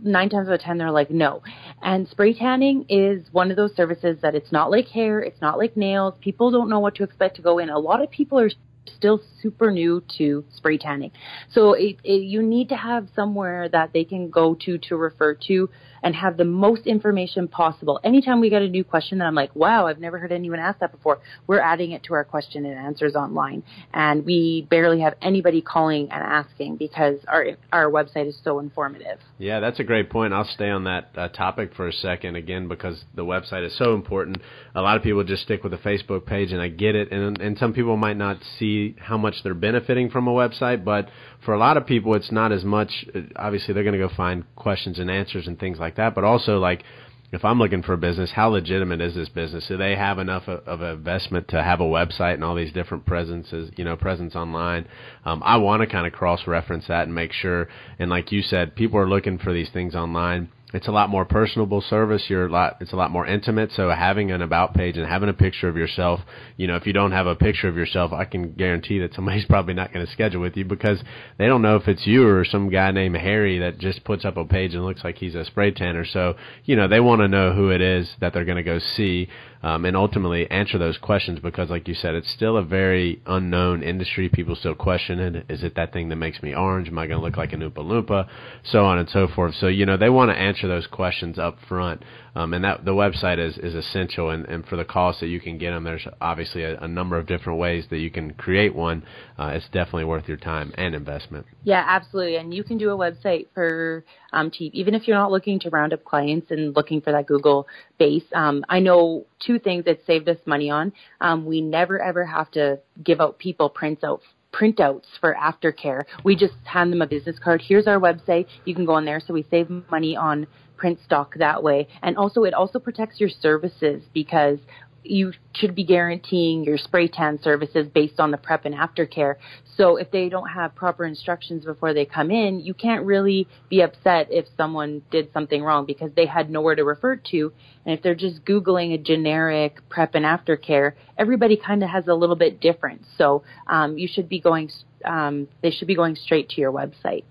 nine 0.01 0.27
times 0.27 0.49
out 0.49 0.55
of 0.55 0.59
ten 0.59 0.77
they're 0.77 0.91
like 0.91 1.09
no 1.09 1.41
and 1.81 2.09
spray 2.09 2.33
tanning 2.33 2.85
is 2.89 3.25
one 3.31 3.51
of 3.51 3.55
those 3.55 3.73
services 3.73 4.17
that 4.21 4.35
it's 4.35 4.51
not 4.51 4.69
like 4.69 4.89
hair 4.89 5.21
it's 5.21 5.39
not 5.39 5.57
like 5.57 5.77
nails 5.77 6.13
people 6.19 6.51
don't 6.51 6.69
know 6.69 6.79
what 6.79 6.93
to 6.95 7.03
expect 7.03 7.37
to 7.37 7.41
go 7.41 7.57
in 7.57 7.69
a 7.69 7.79
lot 7.79 8.01
of 8.03 8.11
people 8.11 8.37
are 8.37 8.49
still 8.97 9.21
super 9.41 9.71
new 9.71 10.03
to 10.17 10.43
spray 10.53 10.77
tanning 10.77 11.11
so 11.51 11.73
it, 11.73 11.95
it, 12.03 12.21
you 12.21 12.43
need 12.43 12.67
to 12.67 12.75
have 12.75 13.07
somewhere 13.15 13.69
that 13.69 13.93
they 13.93 14.03
can 14.03 14.29
go 14.29 14.55
to 14.55 14.77
to 14.77 14.97
refer 14.97 15.33
to 15.33 15.69
and 16.03 16.15
have 16.15 16.37
the 16.37 16.45
most 16.45 16.85
information 16.85 17.47
possible. 17.47 17.99
Anytime 18.03 18.39
we 18.39 18.49
get 18.49 18.61
a 18.61 18.67
new 18.67 18.83
question 18.83 19.17
that 19.19 19.25
I'm 19.25 19.35
like, 19.35 19.55
wow, 19.55 19.87
I've 19.87 19.99
never 19.99 20.17
heard 20.17 20.31
anyone 20.31 20.59
ask 20.59 20.79
that 20.79 20.91
before, 20.91 21.19
we're 21.47 21.59
adding 21.59 21.91
it 21.91 22.03
to 22.03 22.13
our 22.13 22.23
question 22.23 22.65
and 22.65 22.77
answers 22.77 23.15
online. 23.15 23.63
And 23.93 24.25
we 24.25 24.67
barely 24.69 25.01
have 25.01 25.15
anybody 25.21 25.61
calling 25.61 26.11
and 26.11 26.23
asking 26.23 26.77
because 26.77 27.19
our, 27.27 27.47
our 27.71 27.89
website 27.89 28.27
is 28.27 28.39
so 28.43 28.59
informative. 28.59 29.19
Yeah, 29.37 29.59
that's 29.59 29.79
a 29.79 29.83
great 29.83 30.09
point. 30.09 30.33
I'll 30.33 30.45
stay 30.45 30.69
on 30.69 30.85
that 30.85 31.09
uh, 31.15 31.27
topic 31.29 31.73
for 31.75 31.87
a 31.87 31.93
second 31.93 32.35
again 32.35 32.67
because 32.67 33.03
the 33.15 33.25
website 33.25 33.65
is 33.65 33.77
so 33.77 33.93
important. 33.93 34.37
A 34.75 34.81
lot 34.81 34.97
of 34.97 35.03
people 35.03 35.23
just 35.23 35.43
stick 35.43 35.63
with 35.63 35.71
the 35.71 35.77
Facebook 35.77 36.25
page 36.25 36.51
and 36.51 36.61
I 36.61 36.69
get 36.69 36.95
it. 36.95 37.11
And, 37.11 37.39
and 37.39 37.57
some 37.57 37.73
people 37.73 37.97
might 37.97 38.17
not 38.17 38.37
see 38.57 38.95
how 38.99 39.17
much 39.17 39.43
they're 39.43 39.53
benefiting 39.53 40.09
from 40.09 40.27
a 40.27 40.31
website, 40.31 40.83
but 40.83 41.09
for 41.45 41.53
a 41.53 41.59
lot 41.59 41.77
of 41.77 41.85
people, 41.85 42.15
it's 42.15 42.31
not 42.31 42.51
as 42.51 42.63
much. 42.63 43.05
Uh, 43.13 43.21
obviously, 43.35 43.73
they're 43.73 43.83
going 43.83 43.99
to 43.99 44.07
go 44.07 44.13
find 44.13 44.43
questions 44.55 44.99
and 44.99 45.09
answers 45.09 45.47
and 45.47 45.59
things 45.59 45.79
like 45.79 45.95
that. 45.97 46.15
But 46.15 46.23
also, 46.23 46.59
like 46.59 46.83
if 47.31 47.43
I'm 47.43 47.59
looking 47.59 47.83
for 47.83 47.93
a 47.93 47.97
business, 47.97 48.31
how 48.31 48.49
legitimate 48.49 49.01
is 49.01 49.13
this 49.13 49.27
business? 49.27 49.67
Do 49.67 49.75
they 49.75 49.95
have 49.95 50.17
enough 50.17 50.47
of, 50.47 50.65
of 50.65 50.81
investment 50.81 51.49
to 51.49 51.61
have 51.61 51.81
a 51.81 51.83
website 51.83 52.35
and 52.35 52.43
all 52.43 52.55
these 52.55 52.71
different 52.71 53.05
presences, 53.05 53.69
you 53.75 53.83
know, 53.83 53.97
presence 53.97 54.35
online? 54.35 54.87
Um, 55.25 55.41
I 55.43 55.57
want 55.57 55.81
to 55.81 55.87
kind 55.87 56.07
of 56.07 56.13
cross 56.13 56.47
reference 56.47 56.87
that 56.87 57.03
and 57.03 57.13
make 57.13 57.33
sure. 57.33 57.67
And 57.99 58.09
like 58.09 58.31
you 58.31 58.41
said, 58.41 58.75
people 58.75 58.99
are 58.99 59.09
looking 59.09 59.37
for 59.37 59.51
these 59.51 59.69
things 59.69 59.93
online 59.93 60.49
it's 60.73 60.87
a 60.87 60.91
lot 60.91 61.09
more 61.09 61.23
personable 61.23 61.79
service. 61.79 62.25
You're 62.27 62.47
a 62.47 62.51
lot, 62.51 62.77
it's 62.81 62.91
a 62.91 62.97
lot 62.97 63.09
more 63.09 63.25
intimate. 63.25 63.71
So 63.71 63.89
having 63.89 64.31
an 64.31 64.41
about 64.41 64.73
page 64.73 64.97
and 64.97 65.07
having 65.07 65.29
a 65.29 65.33
picture 65.33 65.69
of 65.69 65.77
yourself, 65.77 66.19
you 66.57 66.67
know, 66.67 66.75
if 66.75 66.85
you 66.85 66.91
don't 66.91 67.13
have 67.13 67.25
a 67.25 67.35
picture 67.35 67.69
of 67.69 67.77
yourself, 67.77 68.11
I 68.11 68.25
can 68.25 68.51
guarantee 68.51 68.99
that 68.99 69.13
somebody's 69.13 69.45
probably 69.49 69.73
not 69.73 69.93
going 69.93 70.05
to 70.05 70.11
schedule 70.11 70.41
with 70.41 70.57
you 70.57 70.65
because 70.65 70.99
they 71.37 71.47
don't 71.47 71.61
know 71.61 71.77
if 71.77 71.87
it's 71.87 72.05
you 72.05 72.27
or 72.27 72.43
some 72.43 72.69
guy 72.69 72.91
named 72.91 73.15
Harry 73.15 73.59
that 73.59 73.77
just 73.77 74.03
puts 74.03 74.25
up 74.25 74.35
a 74.35 74.43
page 74.43 74.73
and 74.73 74.83
looks 74.83 75.05
like 75.05 75.17
he's 75.17 75.35
a 75.35 75.45
spray 75.45 75.71
tanner. 75.71 76.03
So, 76.05 76.35
you 76.65 76.75
know, 76.75 76.89
they 76.89 76.99
want 76.99 77.21
to 77.21 77.29
know 77.29 77.53
who 77.53 77.69
it 77.69 77.79
is 77.79 78.09
that 78.19 78.33
they're 78.33 78.45
going 78.45 78.57
to 78.57 78.63
go 78.63 78.79
see 78.79 79.29
um, 79.63 79.85
and 79.85 79.97
ultimately 79.97 80.49
answer 80.51 80.77
those 80.77 80.97
questions 80.97 81.39
because, 81.39 81.69
like 81.69 81.87
you 81.87 81.95
said, 81.95 82.13
it's 82.13 82.29
still 82.31 82.57
a 82.57 82.63
very 82.63 83.21
unknown 83.25 83.83
industry. 83.83 84.29
People 84.29 84.55
still 84.55 84.75
question 84.75 85.19
it. 85.19 85.45
Is 85.49 85.63
it 85.63 85.75
that 85.75 85.93
thing 85.93 86.09
that 86.09 86.15
makes 86.15 86.43
me 86.43 86.53
orange? 86.53 86.87
Am 86.87 86.99
I 86.99 87.07
going 87.07 87.19
to 87.19 87.25
look 87.25 87.37
like 87.37 87.53
an 87.53 87.61
Oompa 87.61 87.77
Loompa? 87.77 88.27
So 88.63 88.85
on 88.85 88.99
and 88.99 89.09
so 89.09 89.27
forth. 89.27 89.55
So, 89.55 89.67
you 89.67 89.85
know, 89.85 89.97
they 89.97 90.09
want 90.09 90.31
to 90.31 90.37
answer 90.57 90.67
those 90.67 90.87
questions 90.87 91.37
up 91.39 91.57
front. 91.67 92.03
Um, 92.35 92.53
and 92.53 92.63
that 92.63 92.85
the 92.85 92.91
website 92.91 93.39
is, 93.39 93.57
is 93.57 93.73
essential. 93.73 94.29
And, 94.29 94.45
and 94.45 94.65
for 94.65 94.75
the 94.75 94.85
cost 94.85 95.21
that 95.21 95.27
you 95.27 95.39
can 95.39 95.57
get 95.57 95.71
them, 95.71 95.83
there's 95.83 96.07
obviously 96.21 96.63
a, 96.63 96.77
a 96.79 96.87
number 96.87 97.17
of 97.17 97.25
different 97.25 97.59
ways 97.59 97.85
that 97.89 97.97
you 97.97 98.11
can 98.11 98.33
create 98.33 98.75
one. 98.75 99.03
Uh, 99.39 99.51
it's 99.55 99.65
definitely 99.65 100.05
worth 100.05 100.27
your 100.27 100.37
time 100.37 100.71
and 100.77 100.93
investment. 100.93 101.45
Yeah, 101.63 101.83
absolutely. 101.87 102.35
And 102.35 102.53
you 102.53 102.63
can 102.63 102.77
do 102.77 102.91
a 102.91 102.97
website 102.97 103.47
for 103.53 104.03
um, 104.33 104.51
cheap, 104.51 104.73
even 104.75 104.93
if 104.93 105.07
you're 105.07 105.17
not 105.17 105.31
looking 105.31 105.59
to 105.61 105.69
round 105.69 105.93
up 105.93 106.03
clients 106.03 106.51
and 106.51 106.75
looking 106.75 107.01
for 107.01 107.11
that 107.11 107.25
Google 107.25 107.67
base. 107.97 108.25
Um, 108.35 108.63
I 108.69 108.79
know 108.79 109.25
two 109.39 109.57
things 109.57 109.85
that 109.85 110.05
saved 110.05 110.29
us 110.29 110.37
money 110.45 110.69
on. 110.69 110.93
Um, 111.21 111.45
we 111.45 111.61
never 111.61 111.99
ever 111.99 112.25
have 112.25 112.51
to 112.51 112.79
give 113.03 113.19
out 113.19 113.39
people 113.39 113.69
prints 113.69 114.03
out 114.03 114.21
printouts 114.53 115.05
for 115.19 115.35
aftercare. 115.35 116.03
We 116.23 116.35
just 116.35 116.53
hand 116.63 116.91
them 116.91 117.01
a 117.01 117.07
business 117.07 117.37
card. 117.39 117.61
Here's 117.61 117.87
our 117.87 117.99
website. 117.99 118.47
You 118.65 118.73
can 118.75 118.85
go 118.85 118.93
on 118.93 119.05
there. 119.05 119.19
So 119.19 119.33
we 119.33 119.45
save 119.49 119.69
money 119.91 120.15
on 120.15 120.47
print 120.77 120.99
stock 121.03 121.33
that 121.35 121.61
way. 121.61 121.87
And 122.03 122.17
also, 122.17 122.43
it 122.43 122.53
also 122.53 122.79
protects 122.79 123.19
your 123.19 123.29
services 123.29 124.03
because 124.13 124.59
you 125.03 125.33
should 125.53 125.75
be 125.75 125.83
guaranteeing 125.83 126.63
your 126.63 126.77
spray 126.77 127.07
tan 127.07 127.41
services 127.41 127.87
based 127.87 128.19
on 128.19 128.31
the 128.31 128.37
prep 128.37 128.65
and 128.65 128.75
aftercare. 128.75 129.35
So 129.75 129.97
if 129.97 130.11
they 130.11 130.29
don't 130.29 130.49
have 130.49 130.75
proper 130.75 131.05
instructions 131.05 131.65
before 131.65 131.93
they 131.93 132.05
come 132.05 132.31
in, 132.31 132.59
you 132.59 132.73
can't 132.73 133.05
really 133.05 133.47
be 133.69 133.81
upset 133.81 134.27
if 134.31 134.45
someone 134.57 135.03
did 135.11 135.31
something 135.33 135.63
wrong 135.63 135.85
because 135.85 136.11
they 136.15 136.25
had 136.25 136.49
nowhere 136.49 136.75
to 136.75 136.83
refer 136.83 137.15
to. 137.15 137.53
And 137.85 137.97
if 137.97 138.03
they're 138.03 138.15
just 138.15 138.43
Googling 138.43 138.93
a 138.93 138.97
generic 138.97 139.87
prep 139.89 140.15
and 140.15 140.25
aftercare, 140.25 140.93
everybody 141.17 141.57
kind 141.57 141.83
of 141.83 141.89
has 141.89 142.07
a 142.07 142.13
little 142.13 142.35
bit 142.35 142.59
different. 142.59 143.03
So 143.17 143.43
um, 143.67 143.97
you 143.97 144.07
should 144.07 144.27
be 144.27 144.39
going, 144.39 144.71
um, 145.05 145.47
they 145.61 145.71
should 145.71 145.87
be 145.87 145.95
going 145.95 146.15
straight 146.15 146.49
to 146.49 146.61
your 146.61 146.71
website. 146.71 147.23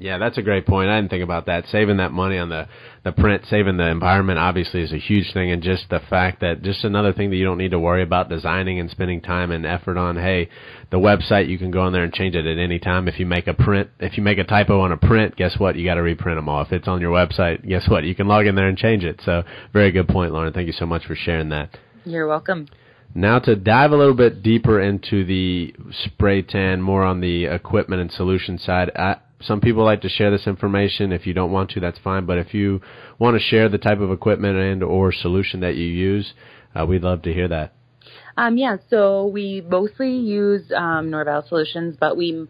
Yeah, 0.00 0.18
that's 0.18 0.38
a 0.38 0.42
great 0.42 0.64
point. 0.64 0.88
I 0.88 0.98
didn't 0.98 1.10
think 1.10 1.24
about 1.24 1.46
that. 1.46 1.66
Saving 1.68 1.96
that 1.96 2.12
money 2.12 2.38
on 2.38 2.48
the 2.50 2.68
the 3.02 3.10
print, 3.10 3.44
saving 3.50 3.78
the 3.78 3.88
environment 3.88 4.38
obviously 4.38 4.80
is 4.80 4.92
a 4.92 4.98
huge 4.98 5.32
thing 5.32 5.50
and 5.50 5.60
just 5.60 5.88
the 5.90 5.98
fact 5.98 6.40
that 6.40 6.62
just 6.62 6.84
another 6.84 7.12
thing 7.12 7.30
that 7.30 7.36
you 7.36 7.44
don't 7.44 7.58
need 7.58 7.72
to 7.72 7.80
worry 7.80 8.02
about 8.02 8.28
designing 8.28 8.78
and 8.78 8.90
spending 8.90 9.20
time 9.20 9.50
and 9.50 9.66
effort 9.66 9.96
on. 9.96 10.16
Hey, 10.16 10.50
the 10.90 10.98
website 10.98 11.48
you 11.48 11.58
can 11.58 11.72
go 11.72 11.80
on 11.80 11.92
there 11.92 12.04
and 12.04 12.12
change 12.12 12.36
it 12.36 12.46
at 12.46 12.58
any 12.58 12.78
time. 12.78 13.08
If 13.08 13.18
you 13.18 13.26
make 13.26 13.48
a 13.48 13.54
print, 13.54 13.90
if 13.98 14.16
you 14.16 14.22
make 14.22 14.38
a 14.38 14.44
typo 14.44 14.80
on 14.82 14.92
a 14.92 14.96
print, 14.96 15.34
guess 15.34 15.58
what? 15.58 15.74
You 15.74 15.84
got 15.84 15.94
to 15.94 16.02
reprint 16.02 16.38
them 16.38 16.48
all. 16.48 16.62
If 16.62 16.70
it's 16.70 16.86
on 16.86 17.00
your 17.00 17.12
website, 17.12 17.66
guess 17.68 17.88
what? 17.88 18.04
You 18.04 18.14
can 18.14 18.28
log 18.28 18.46
in 18.46 18.54
there 18.54 18.68
and 18.68 18.78
change 18.78 19.02
it. 19.02 19.20
So, 19.24 19.42
very 19.72 19.90
good 19.90 20.06
point, 20.06 20.32
Lauren. 20.32 20.52
Thank 20.52 20.68
you 20.68 20.72
so 20.72 20.86
much 20.86 21.06
for 21.06 21.16
sharing 21.16 21.48
that. 21.48 21.76
You're 22.04 22.28
welcome. 22.28 22.68
Now 23.14 23.40
to 23.40 23.56
dive 23.56 23.90
a 23.90 23.96
little 23.96 24.14
bit 24.14 24.44
deeper 24.44 24.80
into 24.80 25.24
the 25.24 25.74
spray 25.90 26.42
tan, 26.42 26.82
more 26.82 27.02
on 27.02 27.20
the 27.20 27.46
equipment 27.46 28.00
and 28.00 28.12
solution 28.12 28.58
side. 28.58 28.90
I, 28.94 29.16
some 29.40 29.60
people 29.60 29.84
like 29.84 30.02
to 30.02 30.08
share 30.08 30.30
this 30.30 30.46
information. 30.46 31.12
If 31.12 31.26
you 31.26 31.34
don't 31.34 31.52
want 31.52 31.70
to, 31.70 31.80
that's 31.80 31.98
fine. 31.98 32.26
But 32.26 32.38
if 32.38 32.54
you 32.54 32.80
want 33.18 33.36
to 33.36 33.40
share 33.40 33.68
the 33.68 33.78
type 33.78 34.00
of 34.00 34.10
equipment 34.10 34.56
and 34.56 34.82
or 34.82 35.12
solution 35.12 35.60
that 35.60 35.76
you 35.76 35.86
use, 35.86 36.32
uh, 36.74 36.84
we'd 36.86 37.02
love 37.02 37.22
to 37.22 37.32
hear 37.32 37.48
that. 37.48 37.74
Um, 38.36 38.56
yeah, 38.56 38.76
so 38.88 39.26
we 39.26 39.62
mostly 39.68 40.16
use 40.16 40.70
um, 40.74 41.10
Norvell 41.10 41.44
solutions, 41.48 41.96
but 41.98 42.16
we 42.16 42.46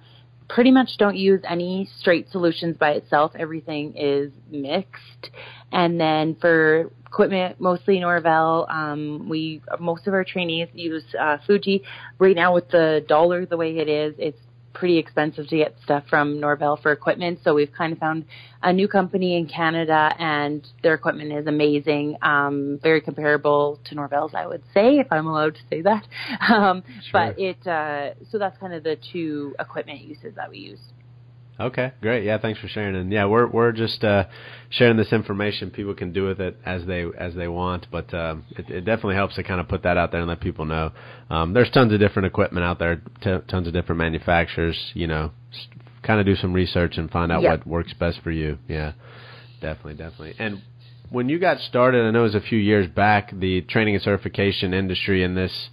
pretty 0.49 0.71
much 0.71 0.97
don't 0.99 1.17
use 1.17 1.41
any 1.49 1.89
straight 1.99 2.31
solutions 2.31 2.77
by 2.79 2.91
itself. 2.91 3.33
Everything 3.35 3.95
is 3.97 4.31
mixed. 4.51 5.31
And 5.73 6.01
then 6.01 6.37
for 6.41 6.91
equipment, 7.07 7.61
mostly 7.61 8.01
Norvell. 8.01 8.67
Um, 8.71 9.29
we 9.29 9.63
most 9.79 10.07
of 10.07 10.15
our 10.15 10.25
trainees 10.25 10.69
use 10.73 11.05
uh, 11.19 11.39
Fuji. 11.47 11.83
Right 12.19 12.37
now, 12.37 12.55
with 12.55 12.71
the 12.71 13.05
dollar 13.07 13.47
the 13.47 13.57
way 13.57 13.77
it 13.77 13.89
is, 13.89 14.15
it's 14.19 14.39
pretty 14.73 14.99
expensive 14.99 15.49
to 15.49 15.57
get 15.57 15.75
stuff 15.83 16.05
from 16.09 16.41
Norvell 16.41 16.77
for 16.77 16.93
equipment. 16.93 17.41
So 17.43 17.55
we've 17.55 17.73
kind 17.73 17.93
of 17.93 17.99
found 17.99 18.25
a 18.63 18.73
new 18.73 18.89
company 18.89 19.37
in 19.37 19.47
Canada, 19.47 20.13
and 20.19 20.67
their 20.83 20.95
equipment 20.95 21.33
is 21.33 21.47
amazing, 21.47 22.17
um, 22.23 22.79
very 22.83 23.01
comparable 23.01 23.79
to 23.87 23.95
Norvell's, 23.95 24.33
I 24.35 24.47
would 24.47 24.63
say, 24.75 24.99
if 24.99 25.09
I'm 25.11 25.27
allowed 25.27 25.55
to 25.55 25.61
say 25.71 25.83
that. 25.83 26.07
Um, 26.49 26.83
sure. 26.87 27.13
But 27.13 27.39
it 27.39 27.67
uh, 27.67 28.15
so 28.31 28.39
that's 28.39 28.57
kind 28.59 28.73
of 28.73 28.83
the 28.83 28.97
two 29.13 29.55
equipment 29.61 30.01
uses 30.01 30.35
that 30.37 30.51
we 30.51 30.59
use. 30.59 30.81
Okay, 31.61 31.93
great. 32.01 32.25
Yeah, 32.25 32.39
thanks 32.39 32.61
for 32.61 32.69
sharing. 32.69 32.95
And 32.95 33.11
yeah, 33.11 33.25
we're 33.25 33.49
we're 33.49 33.73
just 33.73 34.05
uh, 34.05 34.27
sharing 34.71 34.97
this 34.97 35.13
information. 35.13 35.71
People 35.71 35.95
can 35.95 36.13
do 36.13 36.25
with 36.25 36.41
it 36.41 36.57
as 36.65 36.87
they 36.87 37.05
as 37.19 37.35
they 37.35 37.49
want, 37.49 37.89
but 37.91 38.13
um, 38.15 38.45
it, 38.51 38.71
it 38.71 38.81
definitely 38.83 39.17
helps 39.17 39.35
to 39.37 39.43
kind 39.43 39.61
of 39.61 39.67
put 39.67 39.83
that 39.83 39.97
out 39.97 40.13
there 40.13 40.21
and 40.21 40.29
let 40.29 40.41
people 40.41 40.65
know. 40.65 40.93
Um, 41.31 41.55
there's 41.55 41.71
tons 41.71 41.93
of 41.93 41.99
different 41.99 42.27
equipment 42.27 42.65
out 42.65 42.79
there, 42.79 43.03
t- 43.23 43.39
tons 43.49 43.67
of 43.67 43.73
different 43.73 43.99
manufacturers. 43.99 44.79
You 44.95 45.09
know, 45.09 45.33
kind 46.05 46.21
of 46.21 46.27
do 46.27 46.37
some 46.37 46.53
research 46.53 46.97
and 46.97 47.11
find 47.11 47.33
out 47.33 47.43
what 47.43 47.67
works 47.67 47.93
best 47.93 48.21
for 48.23 48.31
you. 48.31 48.59
Yeah, 48.69 48.93
definitely, 49.61 49.95
definitely. 49.95 50.35
And 50.39 50.63
when 51.11 51.29
you 51.29 51.41
got 51.41 51.59
started, 51.61 52.05
I 52.05 52.13
know 52.13 52.21
it 52.21 52.23
was 52.23 52.35
a 52.37 52.41
few 52.41 52.59
years 52.59 52.87
back, 52.87 53.33
the 53.33 53.63
training 53.63 53.95
and 53.95 54.05
certification 54.05 54.75
industry 54.75 55.25
in 55.25 55.35
this 55.35 55.71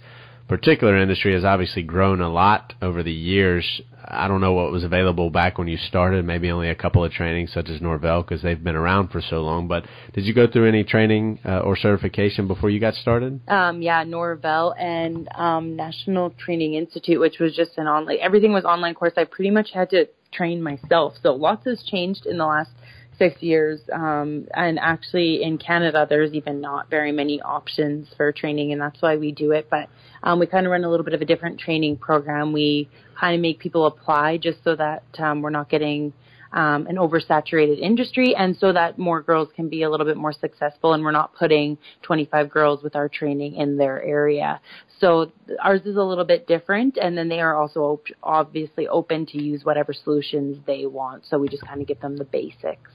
particular 0.48 0.96
industry 0.96 1.34
has 1.34 1.44
obviously 1.44 1.82
grown 1.82 2.20
a 2.20 2.30
lot 2.30 2.74
over 2.80 3.02
the 3.02 3.12
years. 3.12 3.80
I 4.08 4.28
don't 4.28 4.40
know 4.40 4.52
what 4.52 4.70
was 4.70 4.84
available 4.84 5.30
back 5.30 5.58
when 5.58 5.66
you 5.66 5.76
started, 5.76 6.24
maybe 6.24 6.50
only 6.50 6.70
a 6.70 6.74
couple 6.74 7.04
of 7.04 7.10
trainings 7.10 7.52
such 7.52 7.68
as 7.68 7.80
Norvell 7.80 8.22
because 8.22 8.42
they've 8.42 8.62
been 8.62 8.76
around 8.76 9.08
for 9.08 9.20
so 9.20 9.42
long. 9.42 9.66
But 9.66 9.84
did 10.12 10.24
you 10.24 10.32
go 10.32 10.46
through 10.46 10.68
any 10.68 10.84
training 10.84 11.40
uh, 11.44 11.58
or 11.60 11.76
certification 11.76 12.46
before 12.46 12.70
you 12.70 12.78
got 12.78 12.94
started? 12.94 13.40
Um, 13.48 13.82
yeah, 13.82 14.04
Norvell 14.04 14.74
and 14.78 15.28
um, 15.34 15.74
National 15.74 16.30
Training 16.30 16.74
Institute, 16.74 17.18
which 17.18 17.40
was 17.40 17.56
just 17.56 17.72
an 17.78 17.88
online, 17.88 18.18
everything 18.20 18.52
was 18.52 18.64
online 18.64 18.94
course. 18.94 19.14
I 19.16 19.24
pretty 19.24 19.50
much 19.50 19.72
had 19.72 19.90
to 19.90 20.08
train 20.32 20.62
myself. 20.62 21.14
So 21.22 21.32
lots 21.34 21.64
has 21.64 21.82
changed 21.82 22.26
in 22.26 22.38
the 22.38 22.46
last 22.46 22.70
six 23.18 23.42
years. 23.42 23.80
Um, 23.92 24.46
and 24.54 24.78
actually, 24.78 25.42
in 25.42 25.58
Canada, 25.58 26.06
there's 26.08 26.32
even 26.32 26.60
not 26.60 26.90
very 26.90 27.12
many 27.12 27.40
options 27.40 28.08
for 28.16 28.32
training, 28.32 28.72
and 28.72 28.80
that's 28.80 29.00
why 29.00 29.16
we 29.16 29.32
do 29.32 29.52
it. 29.52 29.68
But 29.70 29.88
um, 30.22 30.38
we 30.38 30.46
kind 30.46 30.66
of 30.66 30.72
run 30.72 30.84
a 30.84 30.90
little 30.90 31.04
bit 31.04 31.14
of 31.14 31.22
a 31.22 31.26
different 31.26 31.60
training 31.60 31.98
program. 31.98 32.52
We 32.52 32.88
kind 33.18 33.34
of 33.34 33.40
make 33.40 33.58
people 33.58 33.86
apply 33.86 34.38
just 34.38 34.62
so 34.64 34.76
that 34.76 35.02
um, 35.18 35.42
we're 35.42 35.50
not 35.50 35.68
getting 35.68 36.12
um, 36.52 36.86
an 36.86 36.96
oversaturated 36.96 37.78
industry 37.78 38.34
and 38.34 38.56
so 38.56 38.72
that 38.72 38.98
more 38.98 39.20
girls 39.20 39.48
can 39.54 39.68
be 39.68 39.82
a 39.82 39.90
little 39.90 40.06
bit 40.06 40.16
more 40.16 40.32
successful 40.32 40.94
and 40.94 41.04
we're 41.04 41.10
not 41.10 41.34
putting 41.34 41.76
25 42.02 42.50
girls 42.50 42.82
with 42.82 42.96
our 42.96 43.08
training 43.08 43.56
in 43.56 43.76
their 43.76 44.02
area. 44.02 44.60
So 44.98 45.32
ours 45.62 45.82
is 45.84 45.96
a 45.96 46.02
little 46.02 46.24
bit 46.24 46.46
different 46.46 46.96
and 46.96 47.16
then 47.16 47.28
they 47.28 47.40
are 47.40 47.54
also 47.54 47.80
op- 47.80 48.06
obviously 48.22 48.88
open 48.88 49.26
to 49.26 49.42
use 49.42 49.64
whatever 49.64 49.92
solutions 49.92 50.58
they 50.66 50.86
want. 50.86 51.24
So 51.26 51.38
we 51.38 51.48
just 51.48 51.66
kind 51.66 51.80
of 51.82 51.86
give 51.86 52.00
them 52.00 52.16
the 52.16 52.24
basics. 52.24 52.90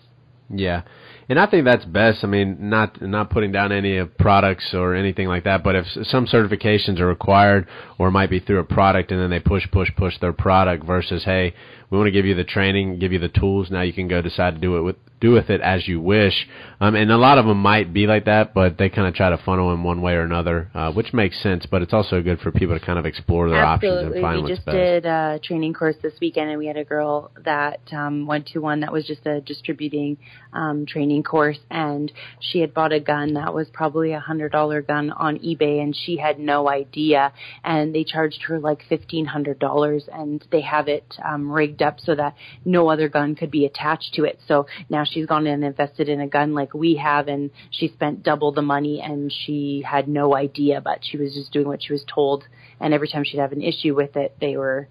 Yeah, 0.54 0.82
and 1.30 1.40
I 1.40 1.46
think 1.46 1.66
that's 1.66 1.86
best. 1.86 2.24
I 2.24 2.28
mean, 2.28 2.70
not 2.70 3.02
not 3.02 3.30
putting 3.30 3.52
down 3.52 3.72
any 3.72 3.98
of 3.98 4.18
products 4.18 4.74
or 4.74 4.96
anything 4.96 5.28
like 5.28 5.46
that, 5.46 5.64
but 5.64 5.76
if 5.76 5.86
some 6.08 6.28
certifications 6.28 7.00
are 7.00 7.08
required, 7.08 7.68
or 7.98 8.10
it 8.10 8.12
might 8.12 8.30
be 8.30 8.40
through 8.40 8.60
a 8.60 8.66
product, 8.66 9.12
and 9.12 9.22
then 9.22 9.30
they 9.30 9.40
push, 9.40 9.70
push, 9.72 9.90
push 9.96 10.18
their 10.20 10.34
product 10.34 10.86
versus, 10.86 11.24
hey, 11.24 11.54
we 11.90 11.98
want 11.98 12.08
to 12.08 12.12
give 12.12 12.26
you 12.26 12.36
the 12.36 12.44
training, 12.44 13.00
give 13.00 13.14
you 13.14 13.20
the 13.20 13.30
tools. 13.30 13.72
Now 13.72 13.82
you 13.82 13.94
can 13.94 14.08
go 14.08 14.22
decide 14.22 14.56
to 14.56 14.60
do 14.60 14.78
it 14.78 14.82
with 14.82 14.98
do 15.22 15.32
with 15.32 15.50
it 15.50 15.62
as 15.62 15.88
you 15.88 16.02
wish. 16.02 16.48
Um, 16.82 16.96
and 16.96 17.12
a 17.12 17.18
lot 17.18 17.38
of 17.38 17.46
them 17.46 17.60
might 17.60 17.94
be 17.94 18.08
like 18.08 18.26
that, 18.26 18.56
but 18.56 18.78
they 18.78 18.90
kind 18.90 19.08
of 19.08 19.14
try 19.14 19.30
to 19.30 19.38
funnel 19.38 19.72
in 19.72 19.84
one 19.84 20.02
way 20.02 20.14
or 20.14 20.24
another, 20.24 20.70
uh, 20.74 20.92
which 20.92 21.14
makes 21.14 21.42
sense. 21.42 21.66
But 21.70 21.84
it's 21.84 21.94
also 21.94 22.22
good 22.22 22.40
for 22.40 22.52
people 22.52 22.78
to 22.78 22.84
kind 22.84 22.98
of 22.98 23.06
explore 23.06 23.50
their 23.50 23.64
Absolutely. 23.64 24.00
options 24.00 24.16
and 24.16 24.22
find 24.22 24.36
we 24.38 24.42
what's 24.42 24.56
just 24.56 24.66
did 24.66 25.06
a 25.06 25.40
training 25.42 25.74
course 25.74 25.96
this 26.02 26.14
weekend, 26.20 26.50
and 26.50 26.58
we 26.58 26.66
had 26.66 26.78
a 26.78 26.84
girl 26.84 27.32
that 27.46 27.82
um, 27.94 28.26
went 28.26 28.48
to 28.48 28.60
one 28.60 28.80
that 28.80 28.92
was 28.92 29.06
just 29.06 29.26
a 29.28 29.42
distributing 29.42 30.18
um, 30.54 30.86
training 30.88 31.22
course, 31.22 31.60
and 31.70 32.12
she 32.40 32.60
had 32.60 32.74
bought 32.74 32.92
a 32.92 33.00
gun 33.00 33.36
that 33.36 33.54
was 33.54 33.68
probably 33.72 34.14
a 34.14 34.20
hundred 34.20 34.52
dollar 34.52 34.82
gun 34.82 35.12
on 35.12 35.38
eBay, 35.38 35.84
and 35.84 35.96
she 35.96 36.18
had 36.18 36.40
no 36.40 36.68
idea, 36.68 37.32
and 37.64 37.94
they 37.94 38.04
charged 38.04 38.42
her 38.48 38.60
like 38.60 38.84
fifteen 38.90 39.26
hundred 39.26 39.60
dollars, 39.60 40.10
and 40.12 40.44
they 40.52 40.62
have 40.62 40.88
it 40.88 41.16
um, 41.24 41.52
rigged 41.52 41.84
up 41.84 42.00
so 42.00 42.16
that 42.16 42.36
no 42.66 42.90
other 42.90 43.08
gun 43.08 43.36
could 43.36 43.52
be 43.52 43.66
attached 43.66 44.16
to 44.16 44.24
it. 44.24 44.40
So 44.48 44.66
now 44.90 45.04
she's 45.12 45.26
gone 45.26 45.48
and 45.48 45.64
invested 45.64 46.10
in 46.10 46.22
a 46.22 46.28
gun 46.28 46.54
like 46.54 46.74
we 46.74 46.96
have, 46.96 47.28
and 47.28 47.52
she 47.70 47.90
spent 47.90 48.24
double 48.24 48.52
the 48.52 48.62
money, 48.62 49.02
and 49.02 49.32
she 49.32 49.84
had 49.86 50.08
no 50.08 50.36
idea, 50.36 50.82
but 50.82 51.00
she 51.04 51.18
was 51.18 51.34
just 51.34 51.52
doing 51.52 51.68
what 51.68 51.84
she 51.84 51.94
was 51.94 52.04
told. 52.14 52.44
And 52.80 52.94
every 52.94 53.08
time 53.08 53.24
she'd 53.24 53.40
have 53.40 53.52
an 53.52 53.62
issue 53.62 53.96
with 53.96 54.16
it, 54.16 54.36
they 54.42 54.58
were 54.58 54.88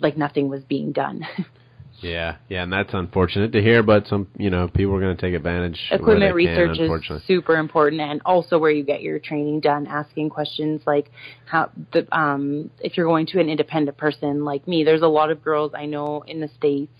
like 0.00 0.16
nothing 0.16 0.48
was 0.48 0.64
being 0.64 0.92
done. 0.92 1.26
Yeah, 2.00 2.36
yeah, 2.48 2.62
and 2.62 2.72
that's 2.72 2.90
unfortunate 2.92 3.52
to 3.52 3.62
hear, 3.62 3.82
but 3.82 4.06
some, 4.06 4.28
you 4.36 4.50
know, 4.50 4.68
people 4.68 4.94
are 4.94 5.00
going 5.00 5.16
to 5.16 5.20
take 5.20 5.34
advantage. 5.34 5.80
Equipment 5.90 6.34
research 6.34 6.76
can, 6.76 7.16
is 7.16 7.22
super 7.26 7.56
important, 7.56 8.00
and 8.00 8.22
also 8.24 8.58
where 8.58 8.70
you 8.70 8.84
get 8.84 9.02
your 9.02 9.18
training 9.18 9.60
done, 9.60 9.86
asking 9.86 10.30
questions 10.30 10.80
like 10.86 11.10
how 11.46 11.70
the 11.92 12.06
um, 12.16 12.70
if 12.80 12.96
you're 12.96 13.06
going 13.06 13.26
to 13.26 13.40
an 13.40 13.48
independent 13.48 13.96
person 13.96 14.44
like 14.44 14.68
me. 14.68 14.84
There's 14.84 15.02
a 15.02 15.08
lot 15.08 15.30
of 15.30 15.42
girls 15.42 15.72
I 15.74 15.86
know 15.86 16.22
in 16.26 16.40
the 16.40 16.48
states. 16.56 16.92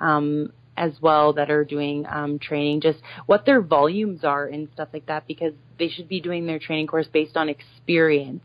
Um, 0.00 0.52
as 0.76 0.92
well 1.00 1.32
that 1.34 1.50
are 1.50 1.64
doing 1.64 2.06
um, 2.08 2.38
training, 2.38 2.80
just 2.80 2.98
what 3.26 3.46
their 3.46 3.60
volumes 3.60 4.24
are 4.24 4.46
and 4.46 4.68
stuff 4.74 4.88
like 4.92 5.06
that, 5.06 5.26
because 5.26 5.52
they 5.78 5.88
should 5.88 6.08
be 6.08 6.20
doing 6.20 6.46
their 6.46 6.58
training 6.58 6.86
course 6.86 7.06
based 7.12 7.36
on 7.36 7.48
experience. 7.48 8.42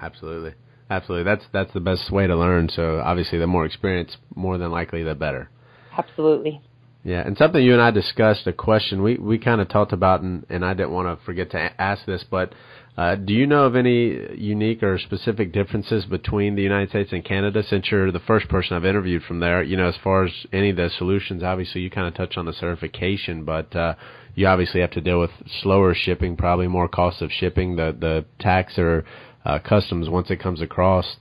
Absolutely, 0.00 0.54
absolutely. 0.90 1.24
That's 1.24 1.44
that's 1.52 1.72
the 1.72 1.80
best 1.80 2.10
way 2.10 2.26
to 2.26 2.36
learn. 2.36 2.68
So 2.68 3.00
obviously, 3.00 3.38
the 3.38 3.46
more 3.46 3.64
experience, 3.64 4.16
more 4.34 4.58
than 4.58 4.70
likely, 4.70 5.02
the 5.02 5.14
better. 5.14 5.50
Absolutely. 5.96 6.60
Yeah, 7.04 7.26
and 7.26 7.36
something 7.36 7.62
you 7.62 7.72
and 7.72 7.82
I 7.82 7.90
discussed, 7.90 8.46
a 8.46 8.52
question 8.52 9.02
we 9.02 9.16
we 9.16 9.38
kind 9.38 9.60
of 9.60 9.68
talked 9.68 9.92
about, 9.92 10.22
and 10.22 10.46
and 10.48 10.64
I 10.64 10.74
didn't 10.74 10.92
want 10.92 11.18
to 11.18 11.24
forget 11.24 11.50
to 11.50 11.58
ask 11.80 12.06
this, 12.06 12.24
but 12.28 12.54
uh, 12.96 13.14
do 13.14 13.32
you 13.32 13.46
know 13.46 13.64
of 13.64 13.74
any 13.74 14.36
unique 14.36 14.82
or 14.82 14.98
specific 14.98 15.50
differences 15.50 16.04
between 16.04 16.56
the 16.56 16.62
United 16.62 16.90
States 16.90 17.10
and 17.12 17.24
Canada? 17.24 17.62
Since 17.62 17.90
you're 17.90 18.12
the 18.12 18.20
first 18.20 18.48
person 18.48 18.76
I've 18.76 18.84
interviewed 18.84 19.22
from 19.22 19.40
there, 19.40 19.62
you 19.62 19.78
know, 19.78 19.88
as 19.88 19.96
far 20.04 20.24
as 20.24 20.32
any 20.52 20.70
of 20.70 20.76
the 20.76 20.90
solutions, 20.98 21.42
obviously 21.42 21.80
you 21.80 21.90
kind 21.90 22.06
of 22.06 22.14
touch 22.14 22.36
on 22.36 22.44
the 22.44 22.52
certification, 22.52 23.44
but 23.44 23.74
uh, 23.74 23.94
you 24.34 24.46
obviously 24.46 24.82
have 24.82 24.90
to 24.90 25.00
deal 25.00 25.18
with 25.18 25.30
slower 25.62 25.94
shipping, 25.94 26.36
probably 26.36 26.68
more 26.68 26.86
cost 26.86 27.22
of 27.22 27.32
shipping, 27.32 27.76
the 27.76 27.96
the 27.98 28.26
tax 28.38 28.76
or 28.76 29.04
uh, 29.46 29.58
customs 29.58 30.10
once 30.10 30.30
it 30.30 30.40
comes 30.40 30.60
across 30.60 31.16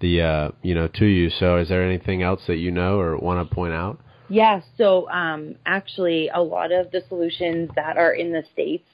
the 0.00 0.22
uh, 0.22 0.50
you 0.62 0.74
know 0.74 0.88
to 0.88 1.04
you. 1.04 1.28
So, 1.28 1.58
is 1.58 1.68
there 1.68 1.84
anything 1.84 2.22
else 2.22 2.40
that 2.46 2.56
you 2.56 2.70
know 2.70 2.98
or 2.98 3.18
want 3.18 3.46
to 3.46 3.54
point 3.54 3.74
out? 3.74 4.00
Yeah, 4.30 4.62
so 4.78 5.10
um, 5.10 5.56
actually, 5.66 6.30
a 6.32 6.40
lot 6.40 6.72
of 6.72 6.90
the 6.90 7.02
solutions 7.08 7.70
that 7.76 7.98
are 7.98 8.14
in 8.14 8.32
the 8.32 8.44
States 8.54 8.88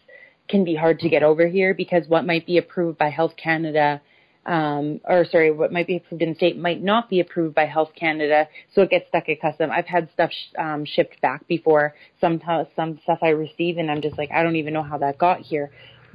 can 0.49 0.65
be 0.65 0.75
hard 0.75 1.01
to 1.01 1.09
get 1.09 1.23
over 1.23 1.47
here 1.47 1.75
because 1.75 2.09
what 2.09 2.27
might 2.27 2.47
be 2.47 2.59
approved 2.59 2.99
by 2.99 3.11
Health 3.11 3.35
Canada, 3.37 4.01
um, 4.47 5.01
or 5.05 5.25
sorry, 5.25 5.51
what 5.51 5.73
might 5.73 5.87
be 5.87 5.97
approved 5.97 6.23
in 6.23 6.31
the 6.31 6.35
state 6.35 6.57
might 6.57 6.83
not 6.83 7.11
be 7.11 7.21
approved 7.21 7.55
by 7.55 7.67
Health 7.67 7.91
Canada, 7.95 8.49
so 8.75 8.83
it 8.83 8.91
gets 8.91 9.09
stuck 9.09 9.29
at 9.29 9.41
custom. 9.41 9.71
I've 9.71 9.87
had 9.87 10.11
stuff 10.13 10.31
sh- 10.33 10.55
um, 10.59 10.85
shipped 10.85 11.21
back 11.21 11.47
before. 11.47 11.95
Sometimes 12.21 12.69
some 12.75 12.99
stuff 13.03 13.19
I 13.23 13.31
receive, 13.31 13.79
and 13.79 13.91
I'm 13.91 14.01
just 14.01 14.17
like, 14.17 14.31
I 14.33 14.43
don't 14.43 14.57
even 14.57 14.73
know 14.73 14.83
how 14.83 14.99
that 14.99 15.19
got 15.19 15.41
here. 15.41 15.71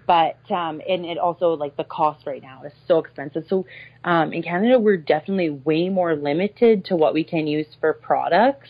But 0.05 0.39
um, 0.51 0.81
and 0.87 1.05
it 1.05 1.17
also 1.17 1.53
like 1.53 1.77
the 1.77 1.85
cost 1.85 2.25
right 2.25 2.41
now 2.41 2.63
is 2.65 2.73
so 2.87 2.99
expensive. 2.99 3.45
So 3.47 3.65
um, 4.03 4.33
in 4.33 4.43
Canada, 4.43 4.77
we're 4.77 4.97
definitely 4.97 5.49
way 5.49 5.87
more 5.87 6.15
limited 6.15 6.85
to 6.85 6.97
what 6.97 7.13
we 7.13 7.23
can 7.23 7.47
use 7.47 7.67
for 7.79 7.93
products 7.93 8.69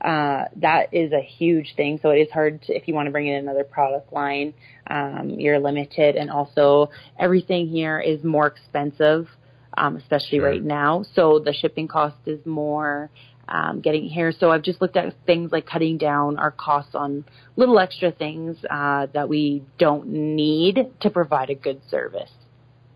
uh, 0.00 0.44
that 0.56 0.92
is 0.92 1.12
a 1.12 1.20
huge 1.20 1.74
thing. 1.76 1.98
So 2.02 2.10
it 2.10 2.18
is 2.18 2.30
hard 2.30 2.62
to, 2.62 2.76
if 2.76 2.88
you 2.88 2.94
want 2.94 3.06
to 3.06 3.12
bring 3.12 3.26
in 3.26 3.36
another 3.36 3.64
product 3.64 4.12
line, 4.12 4.54
um, 4.86 5.30
you're 5.30 5.58
limited. 5.58 6.16
And 6.16 6.30
also 6.30 6.90
everything 7.18 7.68
here 7.68 7.98
is 8.00 8.22
more 8.24 8.46
expensive, 8.46 9.28
um, 9.76 9.96
especially 9.96 10.38
Sure. 10.38 10.50
right 10.50 10.62
now. 10.62 11.04
So 11.14 11.38
the 11.38 11.52
shipping 11.52 11.88
cost 11.88 12.16
is 12.26 12.44
more. 12.46 13.10
Um, 13.50 13.80
getting 13.80 14.04
here, 14.04 14.30
so 14.30 14.50
I've 14.50 14.60
just 14.60 14.82
looked 14.82 14.98
at 14.98 15.14
things 15.24 15.52
like 15.52 15.64
cutting 15.64 15.96
down 15.96 16.38
our 16.38 16.50
costs 16.50 16.94
on 16.94 17.24
little 17.56 17.78
extra 17.78 18.12
things 18.12 18.58
uh, 18.68 19.06
that 19.14 19.30
we 19.30 19.62
don't 19.78 20.06
need 20.08 20.78
to 21.00 21.08
provide 21.08 21.48
a 21.48 21.54
good 21.54 21.80
service. 21.88 22.28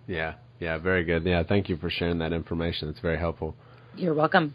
Yeah, 0.07 0.35
yeah, 0.61 0.77
very 0.77 1.05
good. 1.05 1.25
Yeah, 1.25 1.43
thank 1.43 1.71
you 1.71 1.79
for 1.79 1.89
sharing 1.89 2.19
that 2.19 2.35
information. 2.35 2.91
It's 2.91 3.01
very 3.01 3.17
helpful. 3.17 3.57
You're 3.97 4.13
welcome. 4.13 4.55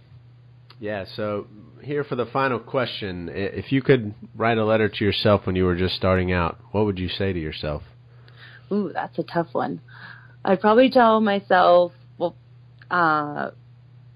Yeah, 0.80 1.06
so 1.16 1.48
here 1.82 2.04
for 2.04 2.16
the 2.16 2.26
final 2.28 2.60
question. 2.60 3.30
If 3.32 3.72
you 3.72 3.82
could 3.82 4.14
write 4.36 4.58
a 4.58 4.66
letter 4.66 4.90
to 4.90 5.06
yourself 5.06 5.46
when 5.46 5.56
you 5.56 5.66
were 5.66 5.76
just 5.76 5.96
starting 5.96 6.32
out, 6.32 6.60
what 6.72 6.86
would 6.86 7.00
you 7.00 7.10
say 7.10 7.34
to 7.34 7.40
yourself? 7.40 7.84
Ooh, 8.72 8.92
that's 8.94 9.18
a 9.18 9.24
tough 9.24 9.48
one. 9.54 9.82
I'd 10.46 10.62
probably 10.62 10.90
tell 10.90 11.20
myself, 11.20 11.94
well, 12.18 12.36
uh, 12.92 13.52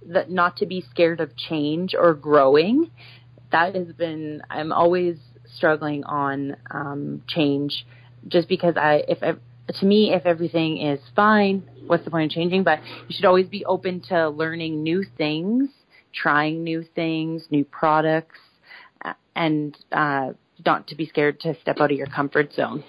that 0.07 0.29
not 0.29 0.57
to 0.57 0.65
be 0.65 0.83
scared 0.89 1.19
of 1.19 1.35
change 1.35 1.95
or 1.97 2.13
growing. 2.13 2.91
That 3.51 3.75
has 3.75 3.87
been, 3.87 4.41
I'm 4.49 4.71
always 4.71 5.17
struggling 5.55 6.03
on 6.03 6.55
um, 6.69 7.23
change, 7.27 7.85
just 8.27 8.47
because 8.47 8.75
I, 8.77 9.03
if 9.07 9.21
ev- 9.23 9.39
to 9.67 9.85
me, 9.85 10.13
if 10.13 10.25
everything 10.25 10.77
is 10.77 10.99
fine, 11.15 11.63
what's 11.87 12.03
the 12.03 12.11
point 12.11 12.31
of 12.31 12.35
changing? 12.35 12.63
But 12.63 12.79
you 13.07 13.15
should 13.15 13.25
always 13.25 13.47
be 13.47 13.65
open 13.65 14.01
to 14.09 14.29
learning 14.29 14.83
new 14.83 15.03
things, 15.17 15.69
trying 16.13 16.63
new 16.63 16.83
things, 16.95 17.43
new 17.49 17.65
products, 17.65 18.39
and 19.35 19.77
uh, 19.91 20.31
not 20.65 20.87
to 20.87 20.95
be 20.95 21.05
scared 21.05 21.39
to 21.41 21.55
step 21.61 21.79
out 21.79 21.91
of 21.91 21.97
your 21.97 22.07
comfort 22.07 22.53
zone. 22.53 22.83